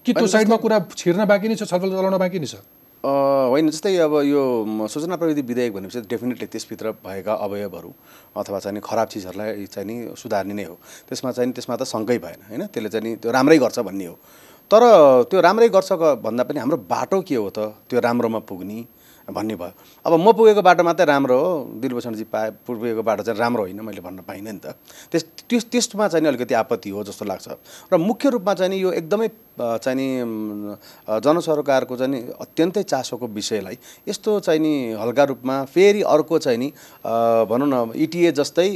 [0.07, 2.57] कि त्यो साइडमा कुरा छिर्न बाँकी नै छ छलफल चलाउन बाँकी नै छ?
[3.05, 4.43] होइन जस्तै अब यो
[4.91, 7.91] सूचना प्रविधि विधेयक भनेपछि डेफिनेटली त्यसभित्र भएका अवयवहरू
[8.37, 10.75] अथवा चाहिँ खराब चिजहरूलाई चाहिँ नि सुधार्ने नै हो।
[11.09, 12.63] त्यसमा चाहिँ त्यसमा त शङ्कै भएन होइन?
[12.73, 14.17] त्यसले चाहिँ त्यो राम्रै गर्छ भन्ने हो।
[14.71, 14.83] तर
[15.31, 15.93] त्यो राम्रै गर्छ
[16.25, 17.59] भन्दा पनि हाम्रो बाटो के हो त?
[17.89, 18.79] त्यो राम्रोमा पुग्ने।
[19.29, 19.73] भन्ने भयो।
[20.07, 24.01] अब म पुगेको बाटो मात्रै राम्रो हो। दिलभूषणजी पाए पुगेको बाटो चाहिँ राम्रो होइन मैले
[24.01, 24.73] भन्न पाइनँ नि त।
[25.13, 27.49] त्यस त्यस त्यसमा चाहिँ अलिकति आपत्ति हो जस्तो लाग्छ।
[27.93, 30.09] र मुख्य रूपमा चाहिँ नि यो एकदमै चाहिँ नि
[31.21, 33.77] जनसरोकारको चाहिँ नि अत्यन्तै चासोको विषयलाई
[34.09, 36.73] यस्तो चाहिँ नि हल्का रूपमा फेरि अर्को चाहिँ नि
[37.53, 38.71] भनौँ न इटिए जस्तै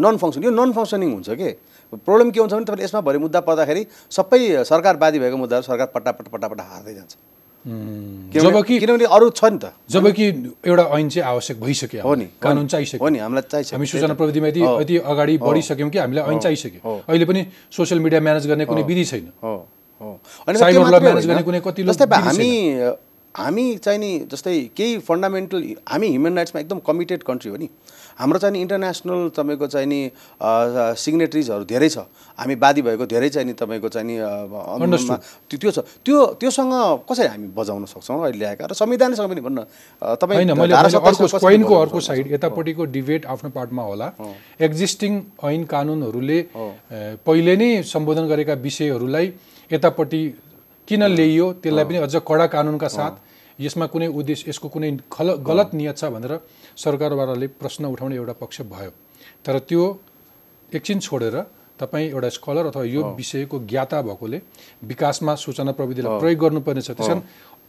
[0.00, 1.50] नन फङ्सन यो नन फङ्सनिङ हुन्छ के?
[1.92, 6.28] प्रब्लम के हुन्छ भने तपाईँले यसमा भरे मुद्दा पर्दाखेरि सबै सरकारवादी भएको मुद्दाहरू सरकार पट्टापट
[6.32, 7.33] पट्टापट हार्दै जान्छ।
[7.66, 10.24] जबकि किनभने अरू छ नि त। जबकि
[10.68, 14.14] एउटा ऐन चाहिँ आवश्यक भइसक्यो हो नि। कानुन हो चाहिसक्यो। नि हामीलाई चाहिन्छ हामी सूचना
[14.14, 18.64] प्रविधिमा यति यति अगाडि बढिसक्यौँ कि हामीलाई ऐन चाहिसक्यो। अहिले पनि सोसियल मिडिया म्यानेज गर्ने
[18.68, 19.32] कुनै विधि छैन।
[21.00, 21.60] म्यानेज। गर्ने कुनै
[22.28, 22.50] हामी
[23.34, 27.68] हामी चाहिँ नि जस्तै केही फन्डामेन्टल हामी ह्युमन राइट्समा एकदम कमिटेड कन्ट्री हो नि।
[28.18, 30.00] हाम्रो चाहिँ नि इन्टरनेसनल तपाईँको चाहिँ नि
[30.40, 32.06] सिग्नेटरिजहरू धेरै छ।
[32.38, 34.16] हामी बादी भएको धेरै चाहिँ नि तपाईँको चाहिँ नि.
[35.50, 36.74] त्यो छ। त्यो त्योसँग
[37.10, 38.64] कसरी हामी बजाउन सक्छौँ अहिले ल्याएका?
[38.70, 39.58] र संविधानसँग पनि भन्न
[40.22, 42.00] तपाईँ 27 अर्को?
[42.00, 44.12] साइड यतापट्टिको डिबेट आफ्नो पार्टमा होला।
[44.60, 46.38] एक्जिस्टिङ ऐन कानुनहरूले
[47.26, 49.26] पहिले नै सम्बोधन गरेका विषयहरूलाई
[49.70, 50.22] यतापट्टि
[50.88, 53.14] किन ल्याइयो त्यसलाई पनि अझ कडा कानुनका साथ
[53.58, 54.90] यसमा कुनै उद्देश्य यसको कुनै
[55.48, 56.32] गलत नियत छ भनेर
[56.76, 58.90] सरकारवालाले प्रश्न उठाउने एउटा पक्ष भयो।
[59.46, 59.82] तर त्यो
[60.72, 61.36] एकछिन छोडेर
[61.80, 64.40] तपाईँ एउटा स्कलर अथवा यो विषयको ज्ञाता भएकोले
[64.82, 67.20] विकासमा सूचना प्रविधिलाई प्रयोग गर्नुपर्ने छ त्यस कारण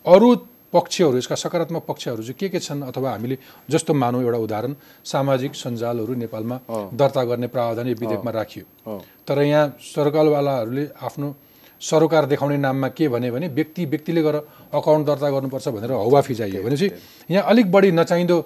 [0.06, 0.30] अरू
[0.74, 3.38] पक्षहरू यसका सकारात्मक पक्षहरू चाहिँ के के छन् अथवा हामीले
[3.70, 4.74] जस्तो मानौँ एउटा उदाहरण
[5.06, 6.58] सामाजिक सञ्जालहरू नेपालमा
[6.94, 11.36] दर्ता गर्ने प्रावधान यो विधेयकमा राखियो। तर यहाँ सरकारवालाहरूले आफ्नो
[11.82, 14.38] सरोकार देखाउने नाममा के भने भने व्यक्ति व्यक्तिले गएर
[14.76, 16.88] अकाउन्ट दर्ता गर्नुपर्छ भनेर हौवा फिजाइयो भनेपछि
[17.32, 18.38] यहाँ अलिक बढी नचाहिँदो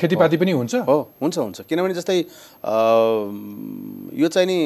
[0.00, 2.18] खेतीपाती पनि हुन्छ। हो हुन्छ हुन्छ। किनभने जस्तै
[4.16, 4.58] यो चाहिँ नि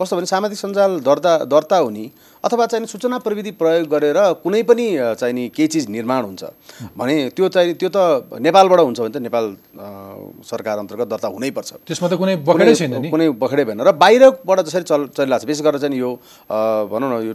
[0.00, 2.10] कस्तो भने सामाजिक सञ्जाल दर्ता दर्ता हुने
[2.44, 4.86] अथवा चाहिँ नि सूचना प्रविधि प्रयोग गरेर कुनै पनि
[5.20, 6.44] चाहिँ नि केही चिज निर्माण हुन्छ।
[6.96, 7.96] भने त्यो चाहिँ त्यो त
[8.40, 9.44] नेपालबाट हुन्छ भने त नेपाल
[10.44, 14.84] सरकार अन्तर्गत दर्ता हुनैपर्छ त्यसमा त कुनै बखेडै छैन कुनै बखेडै भएन। र बाहिरबाट जसरी
[14.88, 16.10] चल चलिरहेको छ विशेष गरेर चाहिँ यो
[16.90, 17.32] भनौँ न यो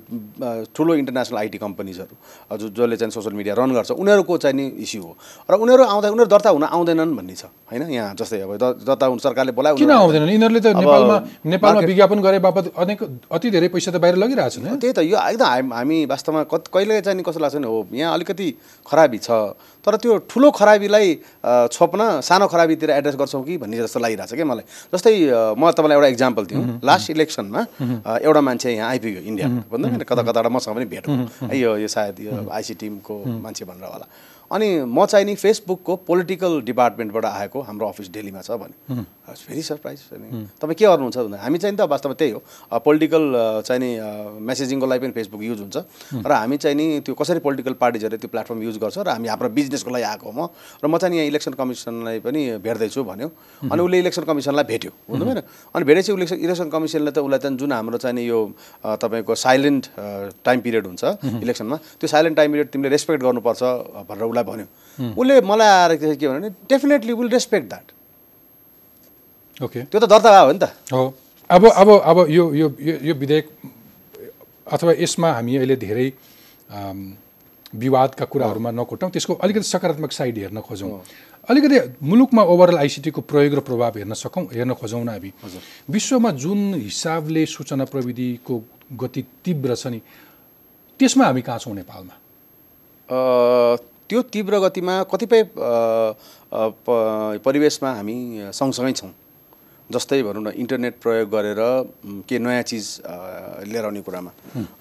[0.74, 5.02] ठुलो इन्टरनेसनल आइटी कम्पनीजहरू जो जसले चाहिँ सोसियल मिडिया रन गर्छ। उनीहरूको चाहिँ नि इस्यु
[5.02, 5.14] हो।
[5.46, 7.84] र उनीहरू आउँदा उनीहरू दर्ता हुन आउँदैनन् भन्ने छ। होइन?
[7.90, 10.30] यहाँ जस्तै अब दर्ता हुन सरकारले बोलायो किन आउँदैनन्?
[10.30, 13.00] यिनीहरूले त नेपालमा नेपालमा विज्ञापन गरे बापत अनेक
[13.30, 17.18] अति धेरै पैसा त बाहिर लगिरहेछन् है त्यही त यो एकदम हाम- वास्तवमा कहिले चाहिँ
[17.18, 18.48] नि कस्तो लाग्छ नि हो यहाँ अलिकति
[18.88, 19.30] खराबी छ।
[19.86, 21.08] तर त्यो ठुलो खराबीलाई
[21.72, 25.14] छोप्न सानो खराबीतिर एड्रेस गर्छौँ कि भन्ने जस्तो लागिरहेको छ क्या मलाई। जस्तै
[25.56, 27.62] म तपाईँलाई एउटा इक्जाम्पल दिउँ। लास्ट इलेक्सनमा
[28.20, 31.88] एउटा मान्छे यहाँ आइपुग्यो इन्डियामा। भन्दा कता कताबाट मसँग पनि भेट भयो। है, यो यो
[31.88, 34.08] सायद यो आइसी टिमको मान्छे भनेर होला।
[34.52, 40.00] अनि म चाहिँ नि फेसबुकको पोलिटिकल डिपार्टमेन्टबाट आएको हाम्रो अफिस दिल्लीमा छ भने। भेरी सरप्राइज
[40.14, 42.42] अनि तपाईँ के गर्नुहुन्छ भन्दा हामी चाहिँ नि त वास्तवमा त्यही हो।
[42.82, 43.24] पोलिटिकल
[43.62, 43.90] चाहिँ नि
[44.42, 45.78] मेसेजिङको लागि पनि फेसबुक युज हुन्छ।
[46.26, 49.50] र हामी चाहिँ नि त्यो कसरी पोलिटिकल पार्टिजहरूले त्यो प्लेटफर्म युज गर्छ र हामी हाम्रो
[49.54, 50.50] बिजनेसको लागि आएको हो म।
[50.82, 53.30] र म चाहिँ यहाँ इलेक्सन कमिसनलाई पनि भेट्दैछु भन्यो।
[53.70, 55.42] अनि उसले इलेक्सन कमिसनलाई भेट्यो बुझ्नु भएन
[55.78, 58.40] अनि भेटेपछि इलेक्सन इलेक्सन कमिसनले त उसलाई चाहिँ जुन हाम्रो चाहिँ नि यो
[58.82, 59.84] तपाईँको साइलेन्ट
[60.42, 61.04] टाइम पिरियड हुन्छ
[61.46, 63.62] इलेक्सनमा त्यो साइलेन्ट टाइम पिरियड तिमीले रेस्पेक्ट गर्नुपर्छ
[64.10, 64.68] भनेर उसलाई भन्यो।
[65.18, 67.88] उसले मलाई आएर के भन्यो भने definitely will respect that
[69.64, 71.14] okay त्यो त दर्ता भयो नि त। हो।
[71.50, 73.46] अब अब अब यो यो यो विधेयक
[74.68, 76.08] अथवा यसमा हामी अहिले धेरै
[77.74, 80.90] विवादका कुराहरूमा नकोटौँ त्यसको अलिकति सकारात्मक साइड हेर्न खोजौँ।
[81.50, 85.32] अलिकति मुलुकमा ओभरअल आइसिटीको प्रयोग र प्रभाव हेर्न सकौँ हेर्न खोजौँ न हामी।
[85.90, 88.54] विश्वमा जुन हिसाबले सूचना प्रविधिको
[88.94, 90.02] गति तीव्र छ नि
[91.00, 92.14] त्यसमा हामी कहाँ छौँ नेपालमा?
[94.10, 95.42] त्यो तीव्र गतिमा कतिपय
[97.46, 98.18] परिवेशमा हामी
[98.54, 99.12] सँगसँगै छौँ।
[99.90, 101.62] जस्तै भनौँ न इन्टरनेट प्रयोग गरेर
[102.30, 102.86] के नयाँ चिज
[103.70, 104.32] लिएर आउने कुरामा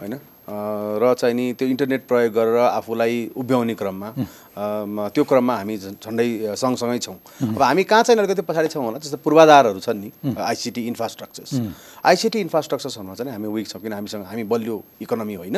[0.01, 0.15] होइन?
[0.49, 4.09] र चाहिँ नि त्यो इन्टरनेट प्रयोग गरेर आफूलाई उभ्याउने क्रममा
[5.15, 7.17] त्यो क्रममा हामी झन्- झन्डै सँगसँगै छौँ।
[7.53, 8.99] अब हामी कहाँ चाहिँ अलिकति पछाडि छौँ होला?
[8.99, 11.53] जस्तो पूर्वाधारहरू छन् नि आइसिटी इन्फ्रास्ट्रक्चर्स।
[12.01, 15.57] आइसिटी इन्फ्रास्ट्रक्चर्सहरूमा चाहिँ हामी विक छौँ किन हामीसँग हामी बलियो इकोनोमी होइन।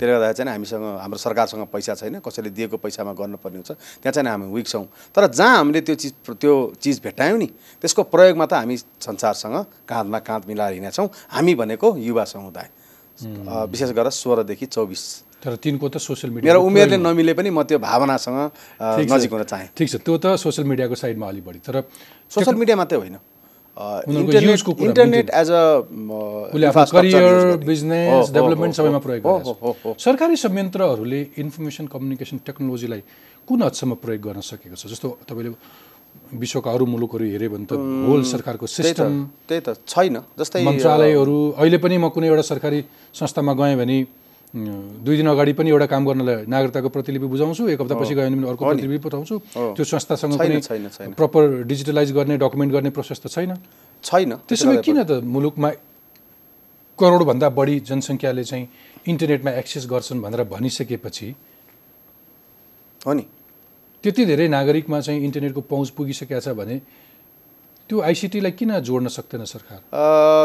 [0.00, 3.70] त्यसले गर्दा चाहिँ हामीसँग हाम्रो सरकारसँग पैसा छैन कसैले दिएको पैसामा गर्नुपर्ने हुन्छ।
[4.02, 7.48] त्यहाँ चाहिँ हामी विक छौँ। तर जहाँ हामीले त्यो चिज त्यो चिज भेट्टायौँ नि
[7.84, 12.79] त्यसको प्रयोगमा त हामी संसारसँग काँधमा काँध मिलाएर हिँडेका छौँ। हामी भनेको युवा समुदाय।
[13.22, 15.02] विशेष गरेर सोह्रदेखि चौबिस।
[15.40, 18.38] तर तिनको त सोसियल मिडिया मेरो उमेरले नमिले पनि म त्यो भावनासँग।
[19.08, 21.88] नजिक हुन चाहेँ। ठिक छ। त्यो त सोसियल मिडियाको साइडमा अलिक बढी। तर
[22.28, 23.16] सोसियल मिडिया मात्रै होइन।
[23.80, 25.62] Internet as a
[26.92, 33.02] career business development सबैमा प्रयोग हो सरकारी संयन्त्रहरूले इन्फर्मेसन कम्युनिकेसन टेक्नोलोजीलाई
[33.48, 34.84] कुन हदसम्म प्रयोग गर्न सकेको छ?
[34.84, 35.50] जस्तो तपाईँले
[36.30, 37.72] विश्वका अरू मुलुकहरू हेऱ्यो भने त
[38.06, 39.12] होल सरकारको सिस्टम
[39.48, 42.80] त्यही त छैन। जस्तै मन्त्रालयहरू अहिले पनि म कुनै एउटा सरकारी
[43.14, 43.98] संस्थामा गएँ भने
[44.50, 48.62] दुई दिन अगाडि पनि एउटा काम गर्नलाई नागरिकताको प्रतिलिपि बुझाउँछु एक हप्तापछि गयो भने अर्को
[48.66, 49.34] प्रतिलिपि पठाउँछु।
[49.78, 53.54] त्यो संस्थासँग छैन। प्रपर डिजिटलाइज गर्ने डकुमेन्ट गर्ने प्रोसेस त छैन।
[54.02, 55.70] छैन। त्यसो भए किन त मुलुकमा
[56.98, 58.66] करोडभन्दा बढी जनसङ्ख्याले चाहिँ
[59.06, 61.28] इन्टरनेटमा एक्सेस गर्छन् भनेर भनिसकेपछि
[63.06, 63.24] हो नि।
[64.02, 66.80] त्यति धेरै नागरिकमा चाहिँ इन्टरनेटको पहुँच पुगिसकेको छ भने
[67.90, 69.78] त्यो आइसिटीलाई किन जोड्न सक्दैन सरकार?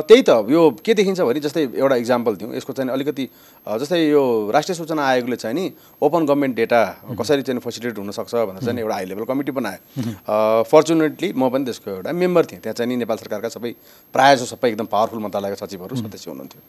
[0.10, 3.26] त्यही त यो के देखिन्छ भने जस्तै एउटा इक्जाम्पल दिउँ। यसको चाहिँ अलिकति
[3.68, 5.66] जस्तै यो राष्ट्रिय सूचना आयोगले चाहिँ नि
[6.02, 6.82] ओपन गभर्मेन्ट डेटा
[7.14, 11.92] कसरी चाहिँ फेसिलिटेट हुनसक्छ भनेर चाहिँ एउटा हाई लेभल कमिटी बनायो। फर्चुनेटली म पनि त्यसको
[12.02, 13.72] एउटा मेम्बर थिएँ। त्यहाँ चाहिँ नि नेपाल सरकारका सबै
[14.10, 16.62] प्रायः जसो सबै एकदम पावरफुल मन्त्रालयका सचिवहरू सदस्य हुनुहुन्थ्यो।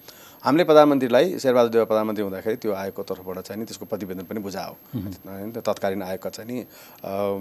[0.44, 5.61] हामीले प्रधानमन्त्रीलाई शेरबहादुर देव प्रधानमन्त्री हुँदाखेरि त्यो आयोगको तर्फबाट चाहिँ नि त्यसको प्रतिवेदन पनि बुझायो।
[5.61, 6.57] तत्कालीन आयोगका चाहिँ नि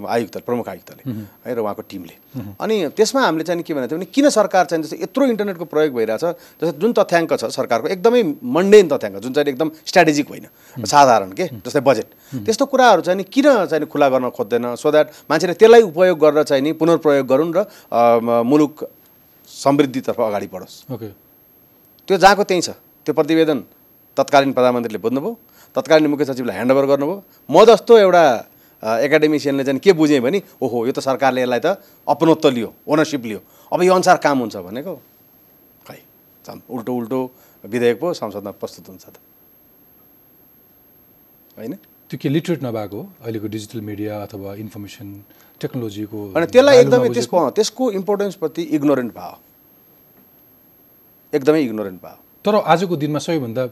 [0.06, 1.02] आयुक्त प्रमुख आयुक्तले
[1.46, 2.14] है र उहाँको टिमले।
[2.60, 5.94] अनि त्यसमा हामीले चाहिँ के भनेको थियो भने किन सरकार चाहिँ जस्तै यत्रो इन्टरनेटको प्रयोग
[5.94, 6.24] भइरहेछ
[6.62, 10.46] जस्तै जुन तथ्याङ्क छ सरकारको एकदमै मन्डेन तथ्याङ्क जुन चाहिँ एकदम स्ट्राटेजिक होइन
[10.86, 12.08] साधारण के जस्तै बजेट
[12.46, 16.42] त्यस्तो कुराहरू चाहिँ नि किन चाहिँ खुला गर्न खोज्दैन सो द्याट मान्छेले त्यसलाई उपयोग गरेर
[16.42, 17.58] चाहिँ नि पुनर्प्रयोग गरून् र
[18.42, 18.74] मुलुक
[19.50, 21.08] समृद्धितर्फ अगाडि बढोस्। ओके
[22.08, 22.70] त्यो जहाँको त्यहीँ छ।
[23.06, 23.58] त्यो प्रतिवेदन
[24.18, 25.32] तत्कालीन प्रधानमन्त्रीले बुझ्नुभयो।
[25.76, 27.16] तत्कालीन मुख्य सचिवलाई ह्यान्डओभर गर्नुभयो।
[27.46, 28.24] म जस्तो एउटा
[28.82, 33.40] एकाडेमिसियनले चाहिँ के बुझेँ भने ओहो यो त सरकारले यसलाई त अपनत्व लियो ओनरसिप लियो।
[33.72, 34.94] अब यो अनुसार काम हुन्छ भनेको
[35.86, 35.98] खै
[36.66, 37.20] उल्टो उल्टो
[37.64, 39.16] विधेयक पो संसदमा प्रस्तुत हुन्छ त।
[41.56, 41.72] होइन?
[42.10, 43.04] त्यो के लिटरेट नभएको हो?
[43.22, 45.08] अहिलेको डिजिटल मिडिया अथवा इन्फर्मेसन
[45.60, 47.08] टेक्नोलोजीको अनि त्यसलाई एकदमै?
[47.14, 49.34] त्यसको त्यसको इम्पोर्टेन्सप्रति इग्नोरेन्ट भयो।
[51.32, 53.62] एकदमै इग्नोरेन्ट भयो। तर आजको दिनमा सबैभन्दा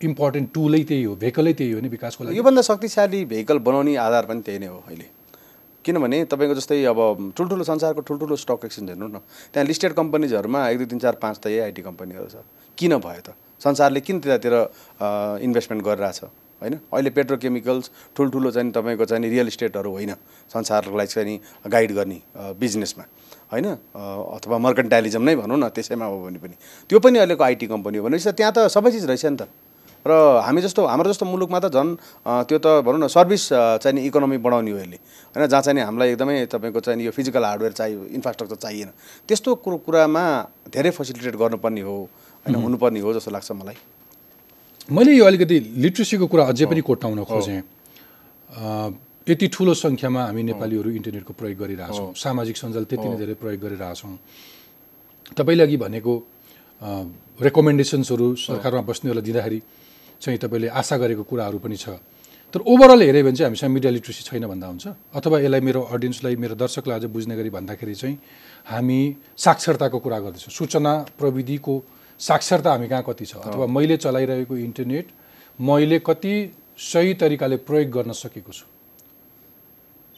[0.00, 4.24] इम्पोर्टेन्ट टुलै त्यही हो भेकलै त्यही हो नि विकासको लागि। योभन्दा शक्तिशाली भेहिकल बनाउने आधार
[4.26, 5.06] पनि त्यही नै हो अहिले।
[5.84, 7.00] किनभने तपाईँको जस्तै अब
[7.36, 9.20] ठुल्ठुलो संसारको ठुल्ठुलो स्टक एक्सचेन्ज हेर्नु न
[9.52, 12.40] त्यहाँ लिस्टेड कम्पनीजहरूमा एक दुई तिन चार पाँच त यही आइटी कम्पनीहरू छ।
[12.78, 13.36] किन भयो त?
[13.60, 14.54] संसारले किन त्यतातिर
[15.44, 16.20] इन्भेस्टमेन्ट गरिरहेछ?
[16.62, 16.74] होइन?
[16.88, 20.12] अहिले पेट्रोकेमिकल्स ठुल्ठुलो चाहिँ तपाईँको चाहिँ रियल इस्टेटहरू होइन।
[20.48, 21.36] संसारलाई चाहिँ
[21.68, 22.18] गाइड गर्ने
[22.56, 23.04] बिजनेसमा
[23.54, 23.68] होइन?
[23.94, 26.54] अथवा मर्कन्टाइलिजम नै भनौँ न त्यसैमा हो भने पनि।
[26.90, 29.46] त्यो पनि अहिलेको आइटी कम्पनी हो भनेपछि त्यहाँ त सबै चिज रहेछ नि त।
[30.04, 30.12] र
[30.44, 31.96] हामी जस्तो हाम्रो जस्तो मुलुकमा त झन्
[32.44, 34.98] त्यो त भनौँ न सर्भिस अ, चाहिँ नि इकोनोमी बढाउने हो यसले।
[35.32, 38.90] होइन जहाँ चाहिँ हामीलाई एकदमै तपाईँको चाहिँ यो फिजिकल हार्डवेयर चाहियो इन्फ्रास्ट्रक्चर चाहिएन।
[39.28, 40.24] त्यस्तो कुरो कुरामा
[40.68, 41.96] धेरै फेसिलिटेट गर्नुपर्ने हो
[42.44, 43.76] होइन हुनुपर्ने हो जस्तो लाग्छ मलाई।
[44.92, 47.62] मैले यो अलिकति लिट्रेसीको कुरा अझै पनि कोट्याउन खोजेँ।
[49.26, 54.16] यति ठुलो सङ्ख्यामा हामी नेपालीहरू इन्टरनेटको प्रयोग गरिरहेछौँ। सामाजिक सञ्जाल त्यति नै धेरै प्रयोग गरिरहेछौँ।
[55.32, 56.12] तपाईँले अघि भनेको
[57.40, 59.58] रेकमेन्डेसन्सहरू सरकारमा बस्नेहरूलाई दिँदाखेरि
[60.20, 61.96] चाहिँ तपाईँले आशा गरेको कुराहरू पनि छ।
[62.52, 66.36] तर ओभरअल हेऱ्यो भने चाहिँ हामीसँग मिडिया लिट्रेसी छैन भन्दा हुन्छ। अथवा यसलाई मेरो अडियन्सलाई
[66.36, 68.16] मेरो दर्शकलाई अझ बुझ्ने गरी भन्दाखेरि चाहिँ
[68.68, 69.00] हामी
[69.40, 71.74] साक्षरताको कुरा गर्दैछौँ। सूचना प्रविधिको
[72.20, 73.40] साक्षरता हामी कहाँ कति छ?
[73.40, 75.06] अथवा मैले चलाइरहेको इन्टरनेट
[75.58, 76.34] मैले कति
[76.76, 78.64] सही तरिकाले प्रयोग गर्न सकेको छु?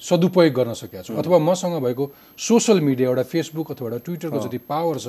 [0.00, 2.04] सदुपयोग गर्न सकेको छु। अथवा मसँग भएको
[2.38, 5.06] सोसल मिडिया एउटा फेसबुक अथवा एउटा ट्विटरको जति पावर छ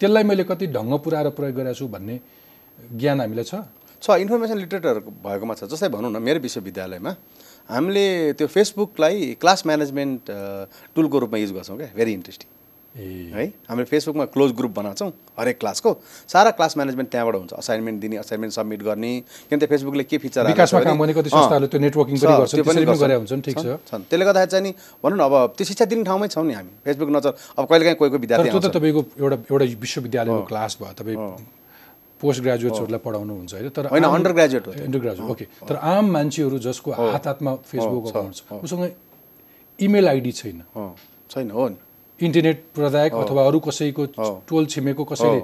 [0.00, 2.20] त्यसलाई मैले कति ढङ्ग पुऱ्याएर प्रयोग गरेको छु भन्ने
[2.96, 3.54] ज्ञान हामीलाई छ?
[4.02, 7.12] छ इन्फर्मेसन लिटरेटहरू भएकोमा छ। जस्तै भनौँ न मेरो विश्वविद्यालयमा
[7.68, 10.22] हामीले त्यो फेसबुकलाई क्लास म्यानेजमेन्ट
[10.96, 12.48] टुलको रूपमा युज गर्छौँ क्या। भेरी इन्ट्रेस्टिङ
[12.90, 13.46] है?
[13.70, 15.90] हामीले फेसबुकमा क्लोज ग्रुप बनाउँछौँ हरेक क्लासको।
[16.26, 20.50] सारा क्लास म्यानेजमेन्ट त्यहाँबाट हुन्छ। असाइनमेन्ट दिने असाइनमेन्ट सबमिट गर्ने। किन त फेसबुकले के फिचर
[20.50, 20.58] छन्
[24.10, 24.74] त्यसले गर्दाखेरि चाहिँ नि
[25.04, 28.10] भनौँ न अब त्यो शिक्षा दिने ठाउँमै छौँ नि हामी। फेसबुक नचल अब कहिलेकाहीँ कोही
[28.10, 31.16] कोही विद्यार्थी त्यो त तपाईँको एउटा एउटा विश्वविद्यालयको क्लास भयो। तपाईँ
[32.20, 33.68] पोस्ट ग्रेजुएट्सहरूलाई पढाउनु हुन्छ होइन?
[33.70, 38.06] तर होइन अन्डर ग्रेजुएट हो अन्डर ग्रेजुएट ओके। तर आम मान्छेहरू जसको हात हातमा फेसबुक
[38.10, 38.82] अकाउन्ट छ। उसँग
[39.78, 40.62] इमेल आइडी छैन।
[41.30, 41.76] छैन हो नि।
[42.20, 44.06] इन्टरनेट प्रदायक अथवा अरू कसैको
[44.48, 45.42] टोल छिमेको कसैले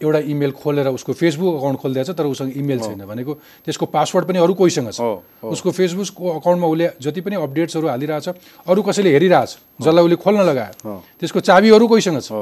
[0.00, 3.32] एउटा इमेल खोलेर उसको फेसबुक अकाउन्ट खोलिदिएछ तर उसँग इमेल छैन भनेको
[3.64, 5.00] त्यसको पासवर्ड पनि अरू कोहीसँग छ।
[5.40, 8.28] उसको फेसबुकको अकाउन्टमा उसले जति पनि अपडेट्सहरू हालिरहेछ
[8.68, 12.32] अरू कसैले हेरिरहेछ जसलाई उसले खोल्न लगायो त्यसको चाबी अरू कोहीसँग छ।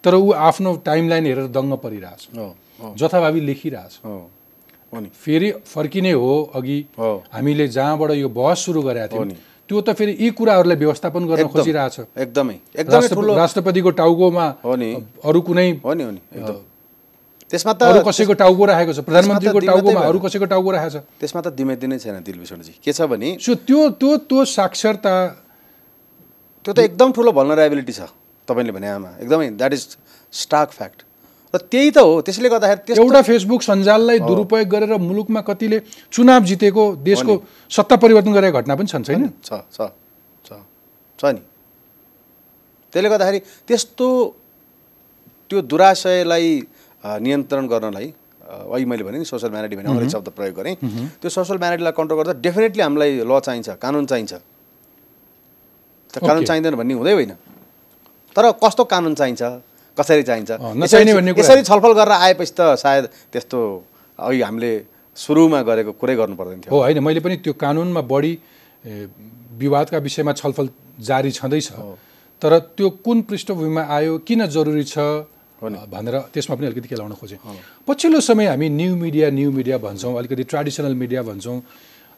[0.00, 2.22] तर ऊ आफ्नो टाइमलाइन हेरेर दङ्ग परिरहेछ।
[2.96, 4.16] जथाभावी लेखिरहेछ। हो
[4.92, 9.28] हो नि। फेरि फर्किने हो अघि। हामीले जहाँबाट यो बहस सुरु गरेका थियौँ।
[9.68, 14.90] त्यो त फेरि यी कुराहरूलाई व्यवस्थापन गर्न खोजिरहेछ। एकदमै। एकदमै राष्ट्रपतिको टाउकोमा हो नि।
[15.26, 16.20] अरू कुनै हो नि हो नि।
[17.50, 18.98] त्यसमा अरू त कसैको टाउको राखेको छ?
[19.06, 21.02] प्रधानमन्त्रीको टाउकोमा। अरू कसैको टाउको राखेको छ?
[21.18, 25.14] त्यसमा त दिमेती नै छैन दिलभूषणजी। के छ भने सो त्यो त्यो त्यो साक्षरता
[26.66, 28.10] त्यो त एकदम ठुलो भल्नरेबिलिटी छ
[28.48, 29.82] तपाईँले भने आमा। एकदमै द्याट इज
[30.34, 31.05] स्टाक फ्याक्ट
[31.54, 35.78] र त्यही त हो त्यसले गर्दाखेरि एउटा फेसबुक सञ्जाललाई दुरुपयोग गरेर मुलुकमा कतिले
[36.12, 37.32] चुनाव जितेको देशको
[37.70, 39.22] सत्ता परिवर्तन गरेका घटना पनि छन् छैन?
[39.46, 39.78] छ छ
[40.44, 40.50] छ
[41.18, 41.40] छ नि।
[42.92, 44.08] त्यसले गर्दाखेरि त्यस्तो
[45.50, 46.46] त्यो दुराशयलाई
[47.24, 48.08] नियन्त्रण गर्नलाई
[48.46, 50.74] अ, अघि मैले भने नि सोसल म्यानिटी भने अङ्ग्रेजी शब्द प्रयोग गरेँ।
[51.22, 54.32] त्यो सोसल म्यानिटीलाई कन्ट्रोल गर्दा डेफिनेटली हामीलाई ल चाहिन्छ कानुन चाहिन्छ।
[56.10, 56.44] त कानुन.
[56.44, 57.32] चाहिँदैन भन्ने हुँदै होइन।
[58.36, 59.42] तर कस्तो कानुन चाहिन्छ?
[59.98, 60.50] कसरी चाहिन्छ?
[61.40, 63.58] यसरी छलफल गरेर आएपछि त सायद त्यस्तो
[64.18, 64.72] अघि हामीले
[65.16, 68.32] सुरुमा गरेको कुरै गर्नु पर्दैन थियो। हो होइन मैले पनि त्यो कानुनमा बढी
[69.58, 70.68] विवादका विषयमा छलफल
[71.00, 71.68] जारी छँदैछ।
[72.42, 74.98] तर त्यो कुन पृष्ठभूमिमा आयो किन जरुरी छ
[75.56, 77.40] भनेर त्यसमा पनि अलिकति केलाउन खोजेँ।
[77.88, 81.58] पछिल्लो समय हामी न्यू मिडिया न्यू मिडिया भन्छौँ अलिकति ट्रेडिसनल मिडिया भन्छौँ।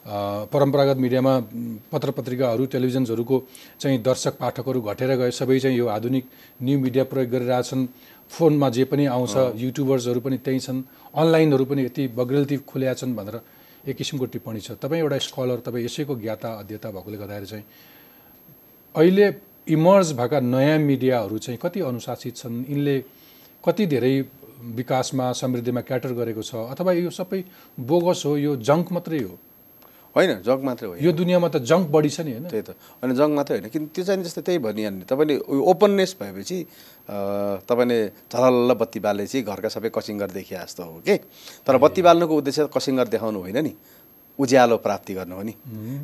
[0.05, 1.33] परम्परागत मिडियामा
[1.91, 3.37] पत्र पत्रिकाहरू टेलिभिजन्सहरूको
[3.79, 6.25] चाहिँ दर्शक पाठकहरू घटेर गए। सबै चाहिँ यो आधुनिक
[6.63, 7.87] न्यू मिडिया प्रयोग गरिरहेछन्
[8.31, 10.81] फोनमा जे पनि आउँछ युट्युबर्सहरू पनि त्यही छन्।
[11.13, 13.41] अनलाइनहरू पनि यति बग्रेलती खुल्या छन् भनेर
[13.87, 17.65] एक किसिमको टिप्पणी छ। तपाईँ एउटा स्कलर तपाईँ यसैको ज्ञाता अध्येता भएकोले गर्दाखेरि चाहिँ
[18.95, 19.27] अहिले
[19.67, 22.65] इमर्ज भएका नयाँ मिडियाहरू चाहिँ कति अनुशासित छन्?
[22.69, 22.99] यिनले
[23.63, 24.13] कति धेरै
[24.75, 26.55] विकासमा समृद्धिमा क्याटर गरेको छ?
[26.73, 27.43] अथवा यो सबै
[27.77, 29.37] बोगस हो यो जङ्क मात्रै हो?
[30.15, 33.13] होइन जग मात्रै होइन यो दुनियाँमा त जङ्क बढी छ नि होइन। त्यही त। अनि
[33.13, 36.57] जङ मात्रै होइन किन त्यो चाहिँ जस्तै त्यही भनिहाल्ने। तपाईँले उयो ओपननेस भएपछि
[37.69, 37.99] तपाईँले
[38.33, 41.15] झलल्ल बत्ती बालेपछि घरका सबै कसिङ्गर देखिए जस्तो हो कि?
[41.61, 43.73] तर बत्ती बाल्नुको उद्देश्य कसिङ्गर देखाउनु होइन नि।
[44.39, 45.53] उज्यालो प्राप्ति गर्नु हो नि।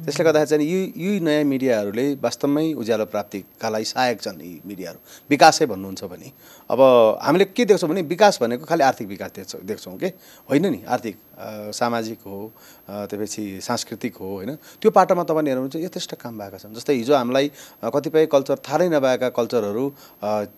[0.06, 5.00] त्यसले गर्दाखेरि चाहिँ यो यी नयाँ मिडियाहरूले वास्तवमै उज्यालो प्राप्तिका लागि सहायक छन् यी मिडियाहरू।
[5.30, 6.32] विकासै भन्नुहुन्छ भने।
[6.69, 6.80] अब
[7.24, 10.10] हामीले के देख्छौँ भने विकास भनेको खालि आर्थिक विकास देख्छौँ देख्छौँ कि?
[10.50, 11.15] होइन नि आर्थिक
[11.76, 12.52] सामाजिक हो
[13.08, 14.56] त्यसपछि सांस्कृतिक हो होइन?
[14.82, 17.52] त्यो पाटोमा तपाईँले हेर्नुहुन्छ यथेष्ट काम भएका छन्। जस्तै हिजो हामीलाई
[17.88, 19.86] कतिपय कल्चर थाहै नभएका कल्चरहरू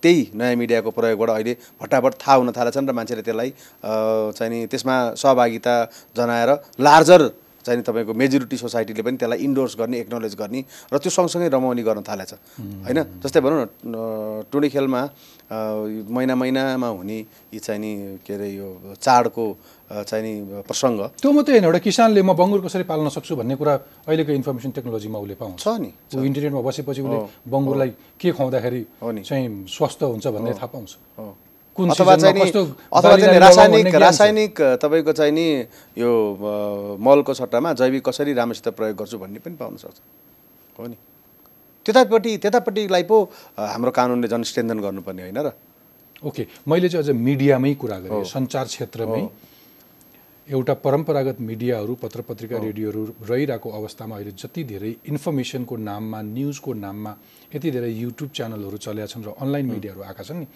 [0.01, 3.49] त्यही नयाँ मिडियाको प्रयोगबाट अहिले भट्टाभट थाहा हुन थालेका छन् र मान्छेले त्यसलाई
[3.83, 5.75] चाहिँ नि त्यसमा सहभागिता
[6.17, 7.21] जनाएर लार्जर
[7.67, 12.01] चाहिँ तपाईँको मेजोरिटी सोसाइटीले पनि त्यसलाई इन्डोर्स गर्ने एक्नोलेज गर्ने र त्यो सँगसँगै रमाउने गर्न
[12.07, 12.31] थालेछ।
[12.87, 12.99] होइन?
[13.19, 13.95] जस्तै भनौँ न
[14.47, 15.01] टुँडी खेलमा
[15.51, 17.19] महिना महिनामा हुने
[17.51, 17.91] यी चाहिँ नि
[18.23, 19.45] के अरे यो चाडको
[19.87, 20.33] चाहिँ नि
[20.67, 23.73] प्रसङ्ग। त्यो मात्रै होइन एउटा किसानले म बङ्गुर कसरी पाल्न सक्छु भन्ने कुरा
[24.07, 28.81] अहिलेको इन्फर्मेसन टेक्नोलोजीमा उसले पाउँछ। नि ऊ इन्टरनेटमा बसेपछि उसले बङ्गुरलाई के खुवाउँदाखेरि।
[29.23, 30.91] चाहिँ स्वस्थ हुन्छ भन्ने थाहा पाउँछ।
[31.77, 35.47] अथवा चाहिँ अथवा चाहिँ रासायनिक। रासायनिक तपाईँको चाहिँ नि
[35.97, 36.09] यो
[36.97, 39.97] मलको सट्टामा जैविक कसरी राम्रोसित प्रयोग गर्छु भन्ने पनि पाउन सक्छ।
[40.79, 40.97] हो नि?
[41.85, 43.17] त्यतापट्टि त्यतापट्टिलाई पो
[43.55, 45.51] हाम्रो कानुनले झन् स्ट्रेन्थन गर्नुपर्ने होइन र।
[46.25, 49.21] ओके मैले चाहिँ अझ मिडियामै कुरा गरेँ सञ्चार क्षेत्रमै।
[50.47, 57.11] एउटा परम्परागत मिडियाहरू पत्र पत्रिका रेडियोहरू रहिरहेको अवस्थामा अहिले जति धेरै इन्फर्मेसनको नाममा न्युजको नाममा
[57.55, 60.47] यति धेरै युट्युब च्यानलहरू चलेका छन् र अनलाइन मिडियाहरू आएका छन् नि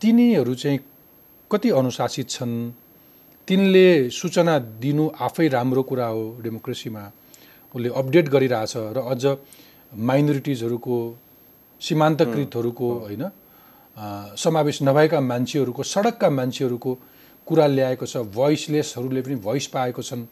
[0.00, 0.78] तिनीहरू चाहिँ
[1.50, 2.54] कति अनुशासित छन्?
[3.48, 7.04] तिनले सूचना दिनु आफै राम्रो कुरा हो डेमोक्रेसीमा।
[7.74, 9.24] उसले अपडेट गरिरहेछ र अझ
[9.92, 10.96] माइनोरिटिजहरूको
[11.80, 13.24] सीमान्तकृतहरूको होइन
[14.38, 16.92] समावेश नभएका मान्छेहरूको सडकका मान्छेहरूको
[17.46, 20.22] कुरा ल्याएको छ। भोइसलेसहरूले पनि भोइस पाएको छन्।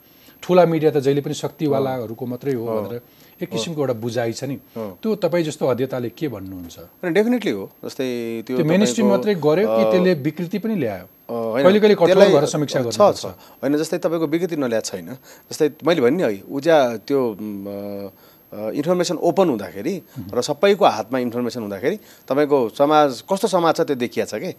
[0.43, 3.01] ठुला मिडिया त जहिले पनि शक्तिवालाहरूको मात्रै हो भनेर
[3.43, 6.77] एक किसिमको एउटा बुझाइ छ नि। त्यो तपाईँ जस्तो अध्यताले के भन्नुहुन्छ?
[7.05, 8.07] डेफिनेटली हो। जस्तै
[8.47, 11.07] त्यो मेन स्ट्रिम मात्रै गर्यो कि त्यसले विकृति पनि ल्यायो?
[11.29, 13.25] कहिले कहिले कठोर त्यसलाई- भएर समीक्षा छ
[13.63, 15.09] होइन जस्तै तपाईँको विकृति नल्याएको छैन।
[15.51, 17.21] जस्तै मैले भने नि अघि उजा त्यो
[18.49, 19.95] इन्फर्मेसन ओपन हुँदाखेरि
[20.33, 24.51] र सबैको हातमा इन्फर्मेसन हुँदाखेरि तपाईँको समाज कस्तो समाज छ त्यो देखिया छ कि?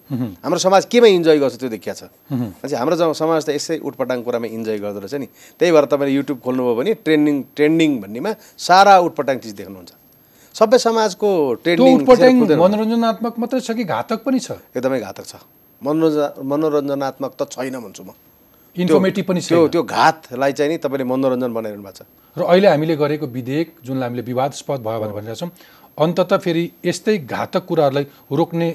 [0.45, 2.03] हाम्रो समाज केमा इन्जोय गर्छ त्यो देखिया छ?
[2.29, 6.37] मान्छे हाम्रो समाज त यसै उटपटाङ कुरामा इन्जोय गर्दो रहेछ नि। त्यही भएर तपाईँले युट्युब
[6.37, 9.91] खोल्नुभयो भने ट्रेन्डिङ ट्रेन्डिङ भन्नेमा सारा उटपटाङ चिज देख्नुहुन्छ।
[10.53, 11.29] सबै समाजको
[11.65, 12.05] ट्रेन्डिङ
[12.61, 14.61] मनोरञ्जनात्मक मात्रै छ कि घातक पनि छ?
[14.77, 15.33] एकदमै घातक छ।
[15.81, 18.13] मनोरञ्जन मनोरञ्जनात्मक त छैन भन्छु म।
[18.79, 22.95] इन्फर्मेटिभ पनि छैन। त्यो घातलाई चाहिँ नि तपाईँले मनोरञ्जन बनाइरहनु भएको छ। र अहिले हामीले
[22.95, 25.51] गरेको विधेयक जुनलाई हामीले विवादस्पद भयो भनेर भनिरहेको छौँ
[25.97, 28.69] अन्तत फेरि यस्तै घातक कुराहरूलाई रोक्ने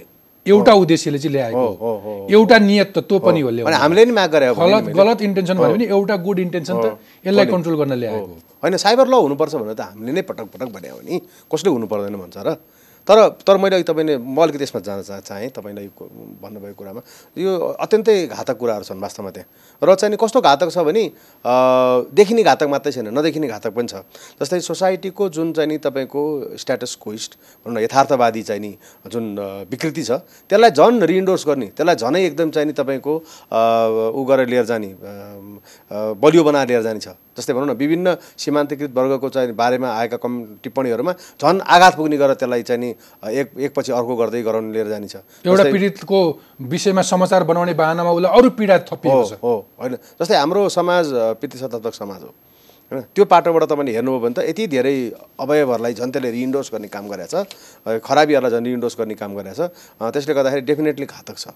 [0.47, 4.55] एउटा उद्देश्यले चाहिँ ल्याएको एउटा नियत त त्यो पनि हो। हामीले नि माग गरे हो
[4.55, 6.87] भने गलत। गलत इन्टेन्सन भयो भने एउटा गुड इन्टेन्सन त
[7.25, 10.89] यसलाई कन्ट्रोल गर्न ल्याएको होइन साइबर ल हुनुपर्छ भनेर त हामीले नै पटक पटक भने
[10.93, 11.17] हो नि।
[11.49, 12.61] कसले हुनु पर्दैन भन्छ र।
[13.07, 15.89] तर तर मैले अघि तपाईँले म अलिकति यसमा जान चाहेँ तपाईँलाई
[16.41, 17.01] भन्नुभएको कुरामा।
[17.37, 19.49] यो अत्यन्तै घातक कुराहरू छन् वास्तवमा त्यहाँ।
[19.83, 21.05] र चाहिँ कस्तो घातक छ भने
[22.17, 24.09] देखिने घातक मात्रै छैन नदेखिने घातक पनि छ।
[24.41, 27.31] जस्तै सोसाइटीको जुन चाहिँ नि तपाईँको स्ट्याटस कोइस्ट
[27.67, 28.73] भनौँ न यथार्थवादी चाहिँ नि
[29.13, 29.25] जुन
[29.69, 33.15] विकृति छ त्यसलाई झन् रिइन्डोर्स गर्ने त्यसलाई झनै एकदम चाहिँ नि तपाईँको
[34.17, 34.91] उ गरेर लिएर जाने
[36.17, 40.33] बलियो बनाएर लिएर जाने छ। जस्तै भनौँ न विभिन्न सीमान्तकृत वर्गको चाहिँ बारेमा आएका कम
[40.63, 42.91] टिप्पणीहरूमा झन् आघात पुग्ने गरेर त्यसलाई चाहिँ नि
[43.35, 46.19] एक एकपछि अर्को गर्दै गराउनु लिएर जाने छ एउटा पीडितको
[46.71, 51.07] विषयमा समाचार बनाउने बाहनामा उसलाई अरू पीडा थपिएको छ। हो होइन। जस्तै हाम्रो समाज
[51.41, 52.31] पितृसत्तात्मक समाज हो।
[52.93, 54.97] होइन त्यो पाटोबाट तपाईँले हेर्नुभयो भने त यति धेरै
[55.41, 59.73] अवयवहरूलाई झन् त्यसले रिइन्डोर्स गर्ने काम गरेको छ। खराबीहरूलाई झन् रिइन्डोर्स गर्ने काम गरेको छ।
[60.13, 61.47] त्यसले गर्दाखेरि डेफिनेटली घातक छ।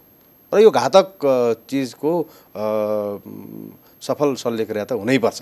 [0.52, 1.06] र यो घातक
[1.68, 2.12] चिजको
[4.00, 5.40] सफल शल्यक्रिया त हुनैपर्छ।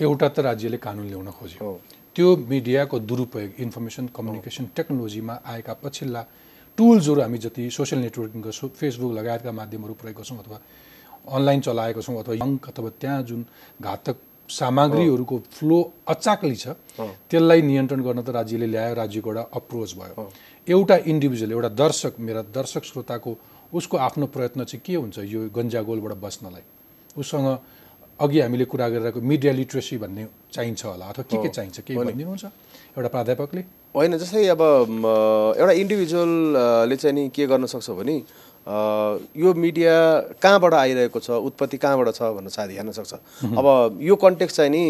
[0.00, 1.80] एउटा त राज्यले कानुन ल्याउन खोज्यो।
[2.14, 6.22] त्यो मिडियाको दुरुपयोग इन्फर्मेसन कम्युनिकेसन टेक्नोलोजीमा आएका पछिल्ला
[6.78, 10.58] टुल्सहरू हामी जति सोसियल नेटवर्किङको सो फेसबुक लगायतका माध्यमहरू प्रयोग गर्छौँ अथवा
[11.34, 13.40] अनलाइन चलाएको छौँ अथवा अङ्क अथवा त्यहाँ जुन
[13.82, 14.16] घातक
[14.48, 16.78] सामग्रीहरूको फ्लो अचाकली छ
[17.30, 20.30] त्यसलाई नियन्त्रण गर्न त राज्यले ल्यायो राज्यको एउटा अप्रोच भयो।
[20.66, 23.30] एउटा इन्डिभिजुअल एउटा दर्शक मेरा दर्शक श्रोताको
[23.74, 26.64] उसको आफ्नो प्रयत्न चाहिँ के हुन्छ यो गन्जागोलबाट बस्नलाई?
[27.18, 27.46] उसँग
[28.20, 32.44] अघि हामीले कुरा गरिरहेको मिडिया लिट्रेसी भन्ने चाहिन्छ होला अथवा के के चाहिन्छ केही भनिदिनुहुन्छ?
[32.98, 33.62] एउटा प्राध्यापकले?
[33.94, 34.62] होइन जस्तै अब
[35.58, 38.16] एउटा इन्डिभिजुअलले चाहिँ नि के गर्न सक्छ भने
[39.38, 39.94] यो मिडिया
[40.42, 43.14] कहाँबाट आइरहेको छ उत्पत्ति कहाँबाट छ भनेर सायद हेर्न सक्छ।
[43.56, 44.84] अब यो कन्टेक्स्ट चाहिँ नि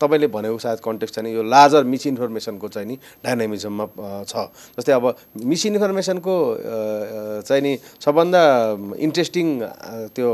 [0.00, 3.86] तपाईँले भनेको सायद कन्टेक्स्ट चाहिँ यो लार्जर मिसइन्फर्मेसनको चाहिँ नि डाइनामिजममा
[4.26, 5.14] छ। जस्तै अब
[5.46, 6.34] मिसइन्फर्मेसनको
[7.46, 7.72] चाहिँ नि
[8.02, 8.42] सबभन्दा
[8.98, 9.46] इन्ट्रेस्टिङ
[10.16, 10.28] त्यो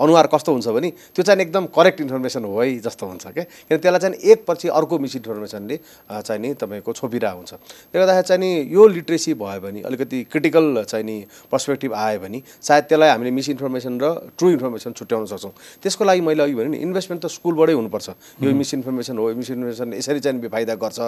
[0.00, 3.78] अनुहार कस्तो हुन्छ भने त्यो चाहिँ एकदम करेक्ट इन्फर्मेसन हो है जस्तो हुन्छ क्या किन
[3.78, 5.76] त्यसलाई चाहिँ एकपछि अर्को मिसइन्फर्मेसनले
[6.10, 10.84] चाहिँ नि तपाईँको छोपिरहेको हुन्छ। त्यसले गर्दाखेरि चाहिँ नि यो लिट्रेसी भयो भने अलिकति क्रिटिकल
[10.88, 11.16] चाहिँ नि
[11.52, 14.06] पर्सपेक्टिभ आयो भने सायद त्यसलाई हामीले मिसइन्फर्मेसन र
[14.38, 18.08] ट्रु इन्फर्मेसन छुट्याउन सक्छौँ। त्यसको लागि मैले अघि भने नि इन्भेस्टमेन्ट त स्कुलबाटै हुनुपर्छ।
[18.40, 20.98] यो मिसइन्फर्मेसन हो मिसइन्फर्मेसन यसरी चाहिँ बेफाइदा गर्छ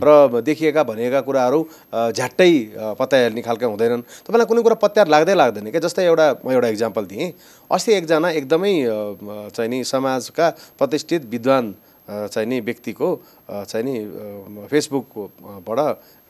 [0.00, 1.60] र देखिएका भनिएका कुराहरू
[2.16, 2.50] झ्याट्टै
[2.96, 7.04] पत्याइहाल्ने खालका हुँदैनन्। तपाईँलाई कुनै कुरा पत्यार लाग्दै लाग्दैन क्या जस्तै एउटा म एउटा इक्जाम्पल
[7.12, 7.32] दिएँ।
[7.70, 8.74] अस्ति एकजना एकदमै
[9.54, 10.46] चाहिँ नि समाजका
[10.78, 11.74] प्रतिष्ठित विद्वान
[12.08, 13.08] चाहिँ नि व्यक्तिको
[13.50, 13.96] चाहिँ नि
[14.70, 15.80] फेसबुकबाट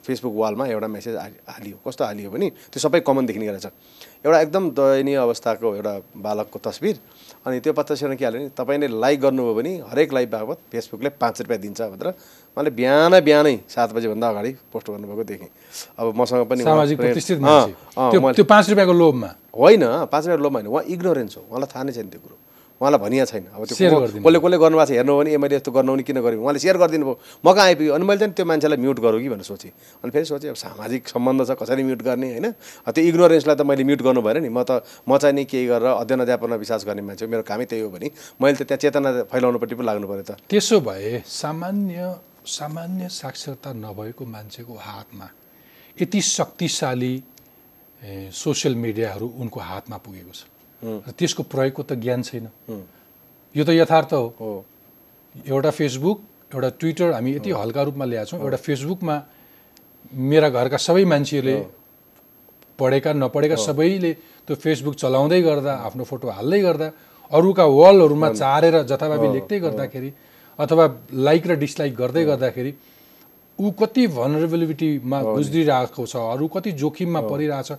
[0.09, 3.67] फेसबुक वालमा एउटा मेसेज हालि- हालियो। कस्तो हालियो भने त्यो सबै कमन देखिने गरेछ
[4.25, 6.97] एउटा एकदम दयनीय अवस्थाको एउटा बालकको तस्बिर
[7.47, 11.41] अनि त्यो पत्तासँग के हाल्यो भने तपाईँले लाइक गर्नुभयो भने हरेक लाइक बाबत फेसबुकले पाँच
[11.41, 12.09] रुपियाँ दिन्छ भनेर
[12.57, 15.49] मैले बिहान बिहानै सात बजीभन्दा अगाडि पोस्ट गर्नुभएको देखेँ।
[15.99, 16.63] अब मसँग पनि
[18.35, 19.31] त्यो पाँच रुपियाँको लोभमा?
[19.55, 19.83] होइन
[20.13, 22.37] पाँच मिनट लोमा होइन। उहाँ इग्नोरेन्स हो। उहाँलाई थाहा नै छैन त्यो कुरो।
[22.79, 24.91] उहाँलाई भनिया छैन। अब त्यो कसले कसले गर्नुभएको छ?
[24.95, 27.67] हेर्नु हो भने ए मैले यस्तो गर्नु किन गरेँ उहाँले सेयर गरिदिनु भयो। म कहाँ
[27.75, 30.57] आइपुग्यो। अनि मैले चाहिँ त्यो मान्छेलाई म्युट गरौँ कि भनेर सोचेँ। अनि फेरि सोचेँ अब
[30.57, 32.47] सामाजिक सम्बन्ध छ कसरी म्युट गर्ने होइन?
[32.87, 36.07] त्यो इग्नोरेन्सलाई त मैले म्युट गर्नु भएन नि। म त म चाहिँ नि केही गरेर
[36.07, 38.09] अध्ययन अध्यापनमा विश्वास गर्ने मान्छे हो। मेरो कामै त्यही हो भने
[38.39, 41.99] मैले त त्यहाँ चेतना फैलाउनुपट्टि पो लाग्नु पऱ्यो त। त्यसो भए सामान्य
[42.47, 45.27] सामान्य साक्षरता नभएको मान्छेको हातमा
[45.99, 47.15] यति शक्तिशाली
[48.33, 50.41] सोसियल मिडियाहरू उनको हातमा पुगेको छ।
[50.83, 52.47] र त्यसको प्रयोगको त ज्ञान छैन।
[53.55, 54.53] यो त यथार्थ हो।
[55.47, 56.19] एउटा फेसबुक
[56.55, 59.17] एउटा ट्विटर हामी यति हल्का रूपमा ल्याएको छौँ। एउटा फेसबुकमा
[60.15, 61.57] मेरा घरका सबै मान्छेहरूले
[62.79, 64.13] पढेका नपढेका सबैले
[64.47, 66.89] त्यो फेसबुक चलाउँदै गर्दा आफ्नो फोटो हाल्दै गर्दा
[67.33, 70.11] अरूका वालहरूमा चारेर जथाभावी लेख्दै गर्दाखेरि
[70.59, 70.85] अथवा
[71.27, 72.73] लाइक र डिसलाइक गर्दै गर्दाखेरि
[73.59, 77.71] ऊ कति भनरेबिलिटीमा गुज्रिरहेको छ अरू कति जोखिममा परिरहेछ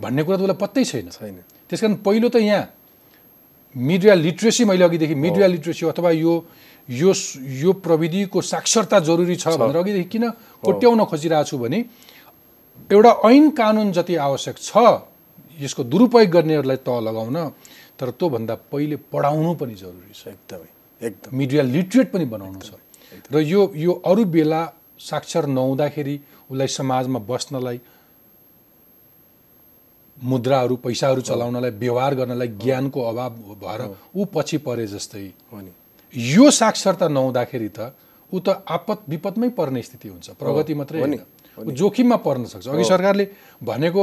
[0.00, 1.36] भन्ने कुरा त उसलाई पत्तै छैन। छैन।
[1.68, 2.64] त्यस कारण पहिलो त यहाँ
[3.76, 6.34] मिडिया लिट्रेसी मैले अघिदेखि मिडिया लिट्रेसी अथवा यो
[6.88, 7.12] यो
[7.62, 10.24] यो प्रविधिको साक्षरता जरुरी छ भनेर अघिदेखि किन
[10.64, 11.78] कोट्याउन खोजिरहेको छु भने
[12.90, 14.76] एउटा ऐन कानुन जति आवश्यक छ
[15.60, 17.36] यसको दुरुपयोग गर्नेहरूलाई तह लगाउन
[17.98, 20.68] तर त्योभन्दा पहिले पढाउनु पनि जरुरी छ। एकदमै
[21.00, 22.70] एकदम। मिडिया लिटरेट पनि बनाउनु छ।
[23.32, 24.60] र यो यो अरू बेला
[25.00, 26.16] साक्षर नहुँदाखेरि
[26.50, 27.80] उसलाई समाजमा बस्नलाई
[30.22, 33.80] मुद्राहरू पैसाहरू चलाउनलाई व्यवहार गर्नलाई ज्ञानको अभाव भएर
[34.16, 35.72] ऊ पछि परे जस्तै। हो नि।
[36.14, 37.92] यो साक्षरता नहुँदाखेरि त
[38.32, 41.20] ऊ त आपत विपदमै पर्ने स्थिति हुन्छ। प्रगति मात्रै होइन।
[41.58, 43.24] ऊ जोखिममा पर्न सक्छ। अघि सरकारले
[43.62, 44.02] भनेको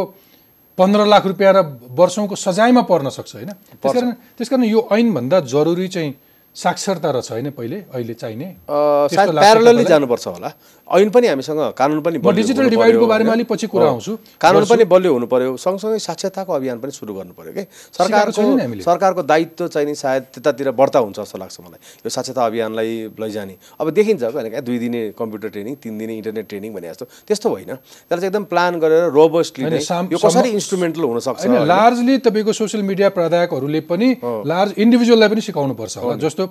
[0.77, 1.59] पन्ध्र लाख रुपियाँ र
[1.91, 3.51] वर्षौँको सजायमा पर्न सक्छ होइन?
[3.81, 6.13] त्यसकारण त्यसकारण यो ऐनभन्दा जरुरी चाहिँ
[6.55, 10.49] साक्षरता रहेछ होइन पहिले अहिले चाहिने। प्यारलली जानुपर्छ होला।
[10.83, 13.31] ऐन पनि हामीसँग कानुन पनि डिजिटल डिभाइडको बारेमा?
[13.33, 17.33] अलिक पछि कुरा। आउँछु कानुन पनि बलियो हुनु पर्यो। सँगसँगै साक्षरताको अभियान पनि सुरु गर्नु
[17.33, 17.63] पर्यो कि?
[17.97, 23.15] सरकारको। सरकारको दायित्व चाहिँ नि सायद त्यतातिर बढ्ता हुन्छ जस्तो लाग्छ मलाई। यो साक्षरता अभियानलाई
[23.15, 24.61] लैजाने। अब देखिन्छ भने क्या?
[24.61, 28.43] दुई दिने कम्प्युटर ट्रेनिङ तिन दिने इन्टरनेट ट्रेनिङ भने जस्तो। त्यस्तो होइन। त्यसलाई चाहिँ एकदम
[28.51, 29.63] प्लान गरेर रोबस्टली
[30.11, 35.97] यो कसरी इन्स्ट्रुमेन्टल हुनसक्छ लार्जली तपाईँको सोसियल मिडिया प्रदायकहरूले पनि लार्ज इन्डिभिजुअललाई पनि सिकाउनु पर्छ
[35.97, 36.43] होला जस्तो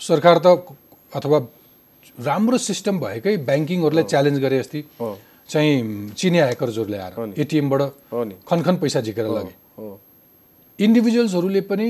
[0.00, 0.46] सरकार त
[1.12, 1.38] अथवा
[2.18, 4.84] राम्रो सिस्टम भएकै ब्याङ्किङहरूलाई च्यालेन्ज गरे अस्ति
[5.48, 7.82] चाहिँ चिनिया ह्याकर्सहरूले आएर एटिएमबाट
[8.48, 9.54] खनखन पैसा झिकेर लगे।
[10.78, 11.88] इन्डिभिजुअल्सहरूले पनि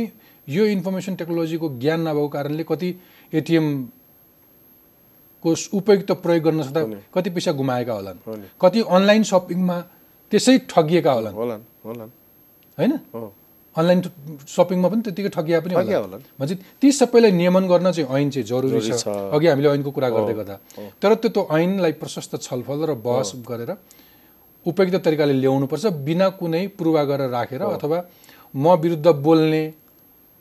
[0.49, 2.95] यो इन्फर्मेसन टेक्नोलोजीको ज्ञान नभएको कारणले कति
[3.33, 3.67] एटिएम
[5.45, 6.83] को उपयुक्त प्रयोग गर्न सक्दा
[7.15, 8.19] कति पैसा गुमाएका होलान्।
[8.63, 9.81] कति अनलाइन सपिङमा
[10.33, 11.35] त्यसै ठगिएका होलान्।
[12.79, 12.93] होइन?
[13.77, 14.01] अनलाइन
[14.57, 18.81] सपिङमा पनि त्यतिकै ठगिया पनि होला। भनेपछि ती सबैलाई नियमन गर्न चाहिँ ऐन चाहिँ जरुरी
[18.81, 20.57] छ। अघि हामीले ऐनको कुरा गर्दै गर्दा।
[21.01, 23.71] तर त्यो त्यो ऐनलाई प्रशस्त छलफल र बहस गरेर
[24.67, 27.99] उपयुक्त तरिकाले ल्याउनुपर्छ बिना कुनै पूर्वाग्रह राखेर अथवा
[28.55, 29.65] म विरुद्ध बोल्ने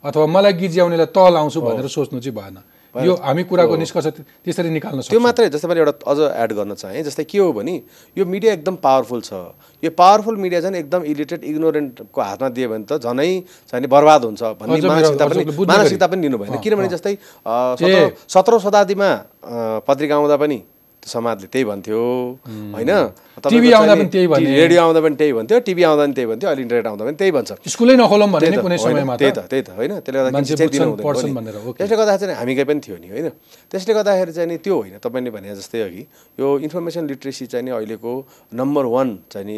[0.04, 2.58] अथवा मलाई गीत ज्याउनेलाई तल आउँछु भनेर सोच्नु चाहिँ भएन।
[3.04, 4.06] यो हामी कुराको निष्कर्ष
[4.44, 7.74] त्यसरी निकाल्न त्यो मात्रै जस्तै मैले एउटा अझ एड गर्न चाहेँ जस्तै के हो भने
[8.16, 9.32] यो मिडिया एकदम पावरफुल छ।
[9.82, 13.30] यो पावरफुल मिडिया चाहिँ एकदम इलिटेड इग्नोरेन्टको हातमा दियो भने त झनै
[13.68, 19.10] चाहिँ बर्बाद हुन्छ भन्ने मानसिकता पनि मानसिकता पनि लिनु भएन। किनभने जस्तै सत्रौँ सत्रौँ शताब्दीमा
[19.84, 20.58] पत्रिका आउँदा पनि
[21.06, 22.00] समाजले त्यही भन्थ्यो।
[22.74, 22.90] होइन?
[23.36, 26.14] तपाईँको टिभी आउँदा चाहिँ पनि त्यही भने। रेडियो आउँदा पनि त्यही भन्थ्यो टिभी आउँदा पनि
[26.16, 29.38] त्यही भन्थ्यो अहिले इन्टरनेट आउँदा पनि त्यही भन्छ। स्कुलै नखोलौँ भने कुनै समयमा त्यही त
[29.46, 29.92] त्यही त होइन?
[30.02, 30.40] त्यसले गर्दा।
[31.78, 33.28] त्यसले गर्दाखेरि चाहिँ हामीकै पनि थियो नि होइन?
[33.70, 36.02] त्यसले गर्दाखेरि चाहिँ नि त्यो होइन तपाईँले भने जस्तै अघि
[36.40, 38.12] यो इन्फर्मेसन लिट्रेसी चाहिँ नि अहिलेको
[38.52, 39.56] नम्बर वान चाहिँ नि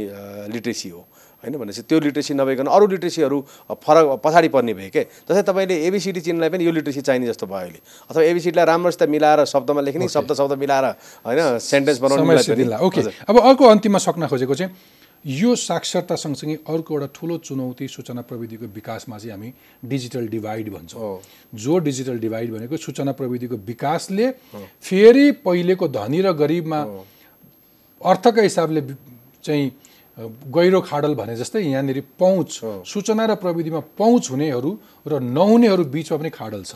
[0.52, 1.02] लिट्रेसी हो।
[1.42, 3.38] होइन भनेपछि त्यो लिट्रेसी नभइकन अरू लिट्रेसीहरू
[3.70, 5.02] फरक पछाडि पर्ने भए के?
[5.24, 7.80] जस्तै तपाईँले एबिसिडी चिन्हलाई पनि यो लिट्रेसी चाहिने जस्तो भयो अहिले।
[8.10, 10.86] अथवा एबिसिडीलाई राम्रोसित मिलाएर शब्दमा लेख्ने शब्द शब्द मिलाएर
[11.26, 14.72] होइन सेन्टेन्स बनाउनु ओके अब अर्को अन्तिममा सक्न खोजेको चाहिँ
[15.24, 19.52] यो साक्षरता सँगसँगै अर्को एउटा ठुलो चुनौती सूचना प्रविधिको विकासमा चाहिँ हामी
[19.84, 21.20] डिजिटल डिभाइड भन्छौँ।
[21.54, 24.30] जो डिजिटल डिभाइड भनेको सूचना प्रविधिको विकासले
[24.82, 26.80] फेरि पहिलेको धनी र गरिबमा
[28.00, 28.80] अर्थका हिसाबले
[29.44, 29.70] चाहिँ
[30.18, 32.50] गहिरो खाडल भने जस्तै यहाँनिर पहुँच
[32.84, 34.70] सूचना र प्रविधिमा पहुँच हुनेहरू
[35.06, 36.74] र नहुनेहरू बिचमा पनि खाडल छ।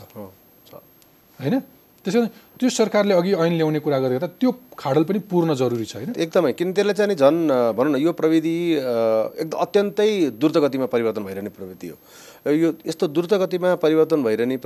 [1.39, 1.59] होइन?
[2.05, 2.15] त्यस
[2.59, 6.11] त्यो सरकारले अघि ऐन ल्याउने कुरा गरेर त्यो खाडल पनि पूर्ण जरुरी छ होइन?
[6.15, 7.39] एकदमै। किन त्यसले चाहिँ झन्
[7.75, 11.97] भनौँ न यो प्रविधि एकदम अत्यन्तै द्रुत गतिमा परिवर्तन भइरहने प्रविधि हो।
[12.45, 14.57] यो यस्तो द्रुत गतिमा परिवर्तन भइरहने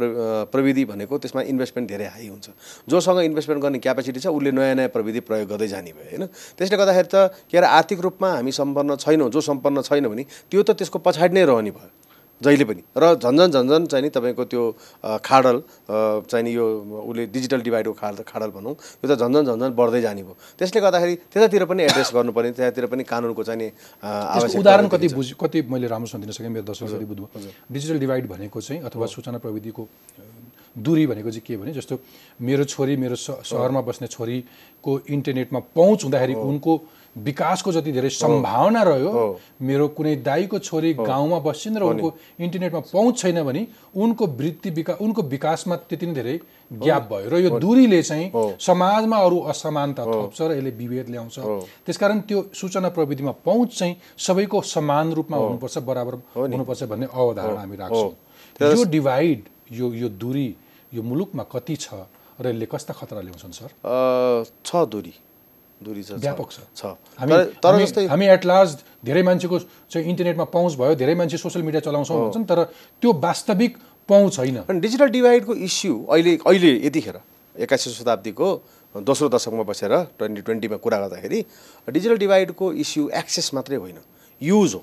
[0.49, 2.49] प्रविधि भनेको त्यसमा इन्भेस्टमेन्ट धेरै हाई हुन्छ।
[2.89, 6.25] जोसँग इन्भेस्टमेन्ट गर्ने क्यापेसिटी छ उसले नयाँ नयाँ प्रविधि प्रयोग गर्दै जाने भयो होइन?
[6.57, 10.63] त्यसले गर्दाखेरि त के अरे आर्थिक रूपमा हामी सम्पन्न छैनौँ जो सम्पन्न छैन भने त्यो
[10.65, 11.89] त त्यसको पछाडि नै रहने भयो।
[12.43, 14.63] जहिले पनि। र झन्झन झन्झन चाहिँ नि तपाईँको त्यो
[15.25, 15.57] खाडल
[16.29, 16.65] चाहिँ नि यो
[17.09, 21.15] उसले डिजिटल डिभाइडको खाडल खाडल भनौँ यो त झन्झन झन्झन बढ्दै जाने भयो। त्यसले गर्दाखेरि
[21.33, 23.67] त्यतातिर पनि एड्रेस गर्नुपर्ने त्यतातिर पनि कानुनको चाहिँ नि
[24.59, 27.25] उदाहरण कति बुझ कति मैले राम्रोसँग दिन सकेँ मेरो दर्शक बुझ्नु
[27.73, 29.87] डिजिटल डिभाइड भनेको चाहिँ अथवा सूचना प्रविधिको
[30.77, 31.99] दूरी भनेको चाहिँ के भने जस्तो
[32.37, 36.73] मेरो छोरी मेरो सहरमा बस्ने छोरीको इन्टरनेटमा पहुँच हुँदाखेरि उनको
[37.15, 39.11] विकासको जति धेरै सम्भावना रह्यो
[39.61, 44.97] मेरो कुनै दाईको छोरी गाउँमा बस्छिन् र उनको इन्टरनेटमा पहुँच छैन भने उनको वृत्ति विकास
[45.01, 46.39] उनको विकासमा त्यति नै धेरै
[46.83, 51.39] ग्याप भयो र यो दूरीले चाहिँ समाजमा अरू असमानता थप्छ र यसले विभेद ल्याउँछ।
[51.85, 57.77] त्यसकारण त्यो सूचना प्रविधिमा पहुँच चाहिँ सबैको समान रूपमा हुनुपर्छ बराबर हुनुपर्छ भन्ने अवधारणा हामी
[57.77, 58.11] राख्छौँ।
[58.61, 60.47] यो डिभाइड यो यो दूरी
[60.93, 61.93] यो मुलुकमा कति छ
[62.41, 63.69] र यसले कस्ता खतरा ल्याउँछन् सर?
[64.65, 65.13] छ दूरी।
[65.77, 66.85] दूरी छ। व्यापक छ।
[67.19, 69.57] हामी तर जस्तै हामी एट लास्ट धेरै मान्छेको
[69.91, 72.63] चाहिँ इन्टरनेटमा पहुँच भयो धेरै मान्छे सोसियल मिडिया चलाउँछौँ भन्छन् तर
[73.01, 73.77] त्यो वास्तविक
[74.09, 77.17] पहुँच छैन। डिजिटल डिभाइडको इस्यु अहिले अहिले यतिखेर
[77.55, 78.47] एक्काइसौँ शताब्दीको
[78.95, 81.39] दोस्रो दशकमा बसेर ट्वेन्टी ट्वेन्टीमा कुरा गर्दाखेरि
[81.87, 83.97] डिजिटल डिभाइडको इस्यु एक्सेस मात्रै होइन।
[84.41, 84.81] युज हो।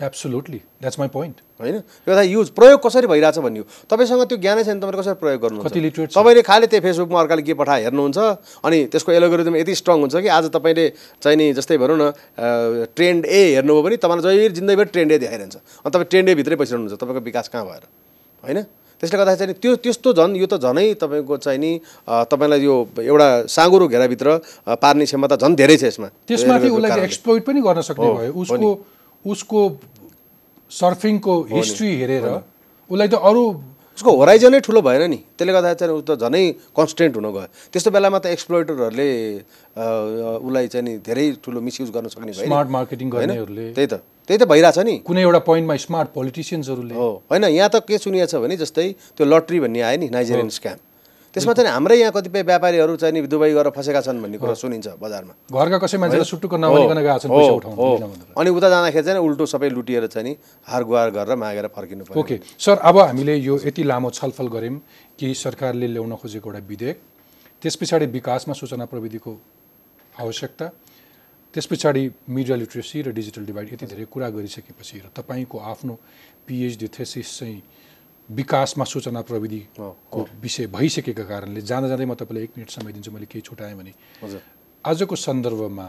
[0.00, 1.76] एब्सोल्युटली द्याट्स माई पोइन्ट होइन?
[2.08, 5.70] यो युज प्रयोग कसरी भइरहेछ भन्ने हो तपाईँसँग त्यो ज्ञानै छैन तपाईँले कसरी प्रयोग गर्नुहुन्छ?
[5.70, 6.10] कति छ?
[6.10, 8.18] तपाईँले खालि त्यही फेसबुकमा अर्काले के पठाए हेर्नुहुन्छ?
[8.64, 10.84] अनि त्यसको एलोगोरिदम यति स्ट्रङ हुन्छ कि आज तपाईँले
[11.22, 12.10] चाहिँ नि जस्तै भनौँ न
[12.90, 16.56] ट्रेन्ड ए हेर्नुभयो भने तपाईँलाई जहिले जिन्दगीभर ट्रेन्ड ए देखाइरहन्छ। अनि तपाईँ ट्रेन्ड ए भित्रै
[16.58, 17.82] बसिरहनुहुन्छ तपाईँको विकास कहाँ भएर?
[18.44, 18.58] होइन?
[18.98, 21.72] त्यसले गर्दाखेरि चाहिँ त्यो त्यस्तो झन् यो त झनै तपाईँको चाहिँ नि
[22.08, 24.28] तपाईँलाई यो एउटा साँगुरो घेराभित्र
[24.74, 28.70] पार्ने क्षमता झन् धेरै छ यसमा। त्यसमाथि उसलाई। एक्सप्लोइट पनि गर्न सक्ने भयो। उसको
[29.26, 29.60] उसको
[30.70, 32.24] सर्फिङको हिस्ट्री हेरेर
[32.90, 33.44] उसलाई त अरू
[33.94, 36.44] उसको होराइजनै ठुलो भएन नि। त्यसले गर्दा चाहिँ ऊ त झनै
[36.74, 39.10] कन्सटेन्ट हुन गयो। त्यस्तो बेलामा त एक्सप्लोइटरहरूले
[40.42, 43.06] उसलाई चाहिँ नि धेरै ठुलो मिसयुज गर्न सक्ने भयो। Smart marketing?
[43.10, 43.94] गर्नेहरूले। त्यही त।
[44.26, 48.26] त्यही त भइरहेछ नि। कुनै एउटा पोइन्टमा स्मार्ट पोलिटिसियन्सहरूले हो। होइन यहाँ त के सुनिएको
[48.26, 50.78] छ भने जस्तै त्यो लट्री भन्ने आयो नि नाइजेरियन स्क्याम
[51.34, 54.88] त्यसमा चाहिँ हाम्रै यहाँ कतिपय व्यापारीहरू चाहिँ नि दुबई गएर फँसेका छन् भन्ने कुरा सुनिन्छ
[55.02, 59.46] बजारमा। घरका कसै मान्छेलाई सुटुक्क नभनिकन गएको छन् पैसा उठाउनु अनि उता जाँदाखेरि चाहिँ उल्टो
[59.46, 60.36] सबै लुटिएर चाहिँ नि
[60.70, 64.78] हार गुहार गरेर मागेर फर्किनु पर्यो। ओके। सर अब हामीले यो यति लामो छलफल गऱ्यौँ
[65.18, 66.96] कि सरकारले ल्याउन खोजेको एउटा विधेयक
[67.62, 69.32] त्यस पछाडि विकासमा सूचना प्रविधिको
[70.22, 70.66] आवश्यकता
[71.54, 75.94] त्यस पछाडि मिडिया लिट्रेसी र डिजिटल डिभाइड यति धेरै कुरा गरिसकेपछि र तपाईँको आफ्नो
[76.46, 77.58] पिएचडी थेसिस चाहिँ
[78.30, 83.26] विकासमा सूचना प्रविधिको विषय भइसकेका कारणले जाँदा जाँदै म तपाईँलाई एक मिनट समय दिन्छु मैले
[83.26, 83.92] केही छुट्याएँ भने।
[84.84, 85.88] आजको सन्दर्भमा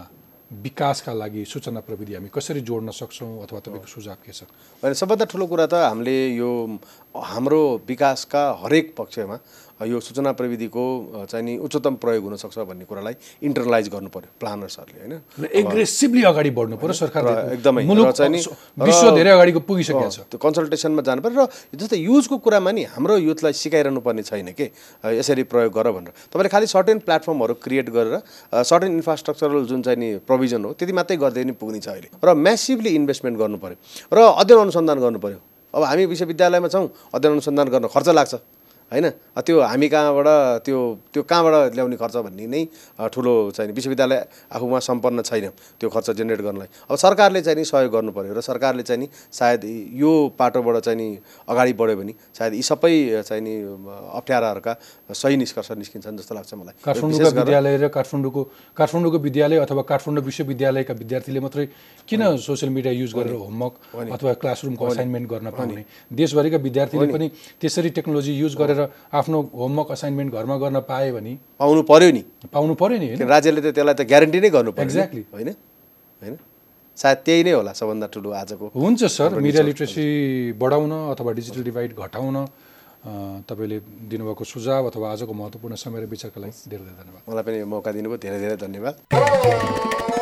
[0.51, 4.43] विकासका लागि सूचना प्रविधि हामी कसरी जोड्न सक्छौँ अथवा तपाईँको सुझाव के छ?
[4.83, 6.51] सबभन्दा ठुलो कुरा त हामीले यो
[7.15, 9.37] हाम्रो विकासका हरेक पक्षमा
[9.83, 10.83] यो सूचना प्रविधिको
[11.31, 13.13] चाहिँ नि उच्चतम प्रयोग हुनसक्छ भन्ने कुरालाई
[13.43, 15.47] इन्टरलाइज गर्नु पर्यो प्लानर्सहरूले होइन?
[15.51, 18.47] एग्रेसिभली अगाडि बढ्नु पर्यो सरकारले र एकदमै, चाहिँ नि-
[18.79, 23.17] विश्व धेरै अगाडिको पुगिसकेको छ। त्यो कन्सल्टेसनमा जानु पर्यो र जस्तै युजको कुरामा नि हाम्रो
[23.17, 24.71] युथलाई सिकाइरहनु पर्ने छैन कि?
[25.05, 28.15] यसरी प्रयोग गर भनेर। तपाईँले खालि सर्टेन प्लेटफर्महरू क्रिएट गरेर
[28.63, 32.33] सर्टेन इन्फ्रास्ट्रक्चरल जुन चाहिँ नि प्रोभिजन हो त्यति मात्रै गर्दै नि पुग्ने छ अहिले। र
[32.33, 33.75] म्यासिभली इन्भेस्टमेन्ट गर्नु पर्यो
[34.13, 35.39] र अध्ययन अनुसन्धान गर्नु पर्यो
[35.75, 38.35] अब हामी विश्वविद्यालयमा छौँ अध्ययन अनुसन्धान गर्न खर्च लाग्छ।
[38.91, 39.09] होइन?
[39.37, 40.27] त्यो हामी कहाँबाट
[40.65, 40.79] त्यो
[41.13, 42.61] त्यो कहाँबाट ल्याउने खर्च भन्ने नै
[43.09, 44.19] ठुलो चाहिँ विश्वविद्यालय
[44.51, 48.41] आफूमा सम्पन्न छैन त्यो खर्च जेनेरेट गर्नलाई। अब सरकारले चाहिँ नि सहयोग गर्नु पऱ्यो र
[48.41, 49.61] सरकारले चाहिँ नि सायद
[49.93, 51.07] यो पाटोबाट चाहिँ नि
[51.49, 52.93] अगाडि बढ्यो भने सायद यी सबै
[53.25, 53.53] चाहिँ नि
[54.15, 54.73] अप्ठ्याराहरूका
[55.11, 58.41] सही निष्कर्ष निस्किन्छन् जस्तो लाग्छ मलाई। काठमाडौँका गरेर विद्यालय र काठमाडौँको
[58.77, 61.65] काठमाडौँको विद्यालय अथवा काठमाडौँ विश्वविद्यालयका विद्यार्थीले मात्रै
[62.07, 63.73] किन सोसियल मिडिया युज गरेर होमवर्क
[64.13, 65.83] अथवा क्लासरुमको असाइनमेन्ट गर्न पाउने?
[66.11, 67.27] देशभरिका विद्यार्थीले पनि
[67.61, 68.74] त्यसरी टेक्नोलोजी युज गरेर
[69.19, 72.23] आफ्नो होमवर्क असाइनमेन्ट घरमा गर्न पाए भने पाउनु पऱ्यो नि।
[72.53, 73.27] पाउनु पर्यो नि होइन?
[73.27, 75.23] राज्यले त त्यसलाई त ग्यारेन्टी नै गर्नु पर्यो Exactly.
[75.33, 75.49] होइन?
[76.21, 76.35] होइन?
[76.97, 80.05] सायद त्यही नै होला सबभन्दा ठुलो आजको हुन्छ सर मिडिया लिट्रेसी
[80.55, 82.37] बढाउन अथवा डिजिटल डिभाइड घटाउन
[83.45, 83.77] तपाईँले
[84.09, 87.67] दिनुभएको सुझाव अथवा आजको महत्त्वपूर्ण समय र विचारका लागि धेरै धेरै धन्यवाद। मलाई पनि यो
[87.67, 90.14] मौका दिनुभयो धेरै धेरै धन्यवाद।